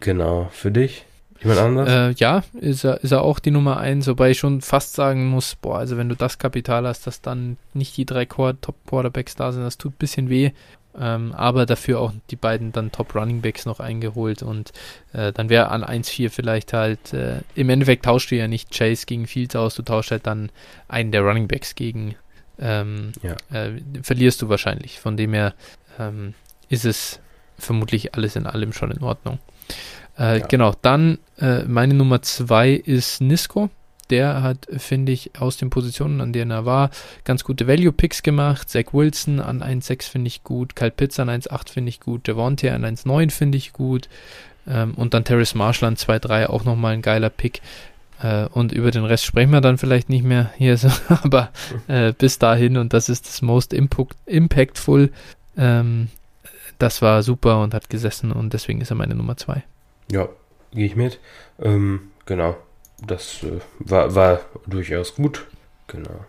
[0.00, 1.04] Genau, für dich?
[1.42, 1.88] Jemand anders?
[1.88, 5.28] Äh, ja, ist er, ist er auch die Nummer 1, wobei ich schon fast sagen
[5.28, 9.52] muss, boah, also wenn du das Kapital hast, dass dann nicht die drei Top-Quarterbacks da
[9.52, 10.52] sind, das tut ein bisschen weh.
[10.98, 14.72] Ähm, aber dafür auch die beiden dann Top Running Backs noch eingeholt und
[15.14, 19.06] äh, dann wäre an 1-4 vielleicht halt, äh, im Endeffekt tauschst du ja nicht Chase
[19.06, 20.50] gegen Fields aus, du tauschst halt dann
[20.88, 22.14] einen der Running Backs gegen,
[22.58, 23.36] ähm, ja.
[23.50, 25.00] äh, verlierst du wahrscheinlich.
[25.00, 25.54] Von dem her
[25.98, 26.34] ähm,
[26.68, 27.20] ist es
[27.56, 29.38] vermutlich alles in allem schon in Ordnung.
[30.22, 30.46] Äh, ja.
[30.46, 33.70] Genau, dann äh, meine Nummer zwei ist Nisco.
[34.10, 36.90] Der hat, finde ich, aus den Positionen, an denen er war,
[37.24, 38.68] ganz gute Value-Picks gemacht.
[38.68, 40.76] Zach Wilson an 1,6 finde ich gut.
[40.76, 42.26] Kyle Pitts an 1,8 finde ich gut.
[42.26, 44.08] Devontae an 1,9 finde ich gut.
[44.68, 47.62] Ähm, und dann Terrace Marshall an 2,3 auch nochmal ein geiler Pick.
[48.22, 51.50] Äh, und über den Rest sprechen wir dann vielleicht nicht mehr hier so, aber
[51.88, 55.10] äh, bis dahin und das ist das most impact, impactful.
[55.56, 56.08] Ähm,
[56.78, 59.62] das war super und hat gesessen und deswegen ist er meine Nummer 2.
[60.10, 60.28] Ja,
[60.72, 61.18] gehe ich mit.
[61.60, 62.56] Ähm, genau.
[63.04, 65.46] Das äh, war, war durchaus gut.
[65.88, 66.24] Genau.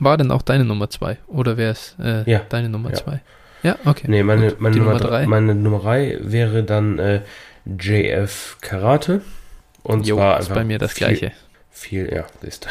[0.00, 1.18] War denn auch deine Nummer 2?
[1.26, 2.40] Oder wäre es äh, ja.
[2.48, 3.20] deine Nummer 2?
[3.62, 3.70] Ja.
[3.70, 3.76] ja.
[3.84, 4.06] okay.
[4.08, 5.26] Nee, meine, meine, Nummer, drei.
[5.26, 7.22] meine Nummer 3 wäre dann äh,
[7.66, 9.22] JF Karate.
[9.82, 11.32] Und jo, zwar ist bei mir das viel, gleiche.
[11.70, 12.68] Viel, ja, ist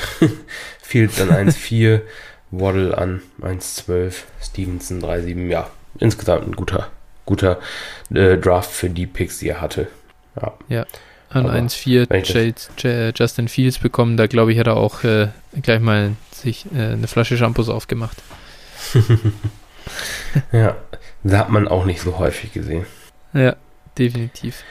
[0.82, 2.02] Fields dann 1,4,
[2.52, 5.48] Waddle an 1,12, Stevenson 3,7.
[5.48, 6.90] Ja, insgesamt ein guter,
[7.26, 7.60] guter
[8.14, 9.88] äh, Draft für die Picks, die er hatte.
[10.40, 10.54] Ja.
[10.70, 10.86] ja.
[11.30, 15.30] An 1-4 Justin Fields bekommen, da glaube ich, hat er auch äh,
[15.62, 18.18] gleich mal sich äh, eine Flasche Shampoos aufgemacht.
[20.52, 20.76] ja,
[21.24, 22.86] da hat man auch nicht so häufig gesehen.
[23.34, 23.56] Ja,
[23.98, 24.64] definitiv.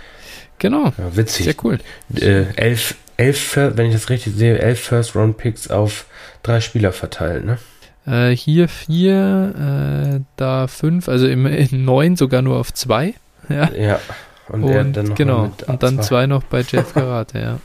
[0.58, 0.92] Genau.
[0.98, 1.46] Ja, witzig.
[1.46, 1.78] Sehr cool.
[2.14, 6.04] Äh, elf, elf, wenn ich das richtig sehe, elf First-Round-Picks auf
[6.42, 7.58] drei Spieler verteilt, ne?
[8.06, 13.14] Äh, hier vier, äh, da fünf, also im, in neun sogar nur auf zwei.
[13.48, 13.70] Ja.
[13.72, 14.00] ja.
[14.50, 17.58] Und, und dann genau, und dann zwei noch bei Jeff Karate, ja.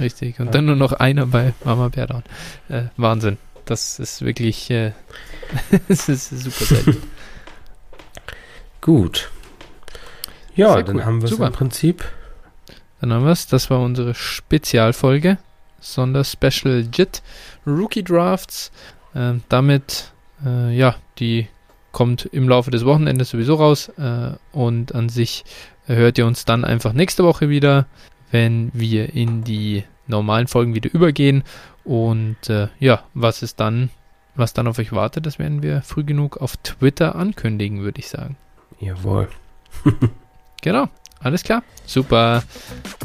[0.00, 0.38] Richtig.
[0.40, 0.52] Und ja.
[0.52, 2.22] dann nur noch einer bei Mama Bärdown.
[2.68, 3.38] Äh, Wahnsinn.
[3.64, 4.92] Das ist wirklich, äh,
[5.88, 7.02] das ist super selten.
[8.80, 9.30] Gut.
[10.54, 11.04] Ja, Sehr dann cool.
[11.04, 12.04] haben wir es im Prinzip.
[13.00, 13.46] Dann haben wir es.
[13.46, 15.38] Das war unsere Spezialfolge.
[15.80, 17.22] Sonder-Special JIT
[17.66, 18.72] Rookie Drafts.
[19.14, 20.12] Äh, damit,
[20.44, 21.48] ja, die
[21.92, 23.88] kommt im Laufe des Wochenendes sowieso raus.
[23.98, 25.44] Äh, und an sich
[25.96, 27.86] hört ihr uns dann einfach nächste Woche wieder,
[28.30, 31.44] wenn wir in die normalen Folgen wieder übergehen.
[31.84, 33.90] Und äh, ja, was ist dann,
[34.34, 38.08] was dann auf euch wartet, das werden wir früh genug auf Twitter ankündigen, würde ich
[38.08, 38.36] sagen.
[38.80, 39.28] Jawohl.
[40.62, 40.88] genau,
[41.20, 41.62] alles klar.
[41.86, 42.42] Super.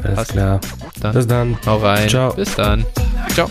[0.04, 0.32] Alles Passt.
[0.32, 0.60] klar.
[1.00, 1.58] Dann Bis dann.
[1.66, 2.10] Hau rein.
[2.10, 2.34] Ciao.
[2.34, 2.86] Bis dann.
[3.30, 3.50] Ciao.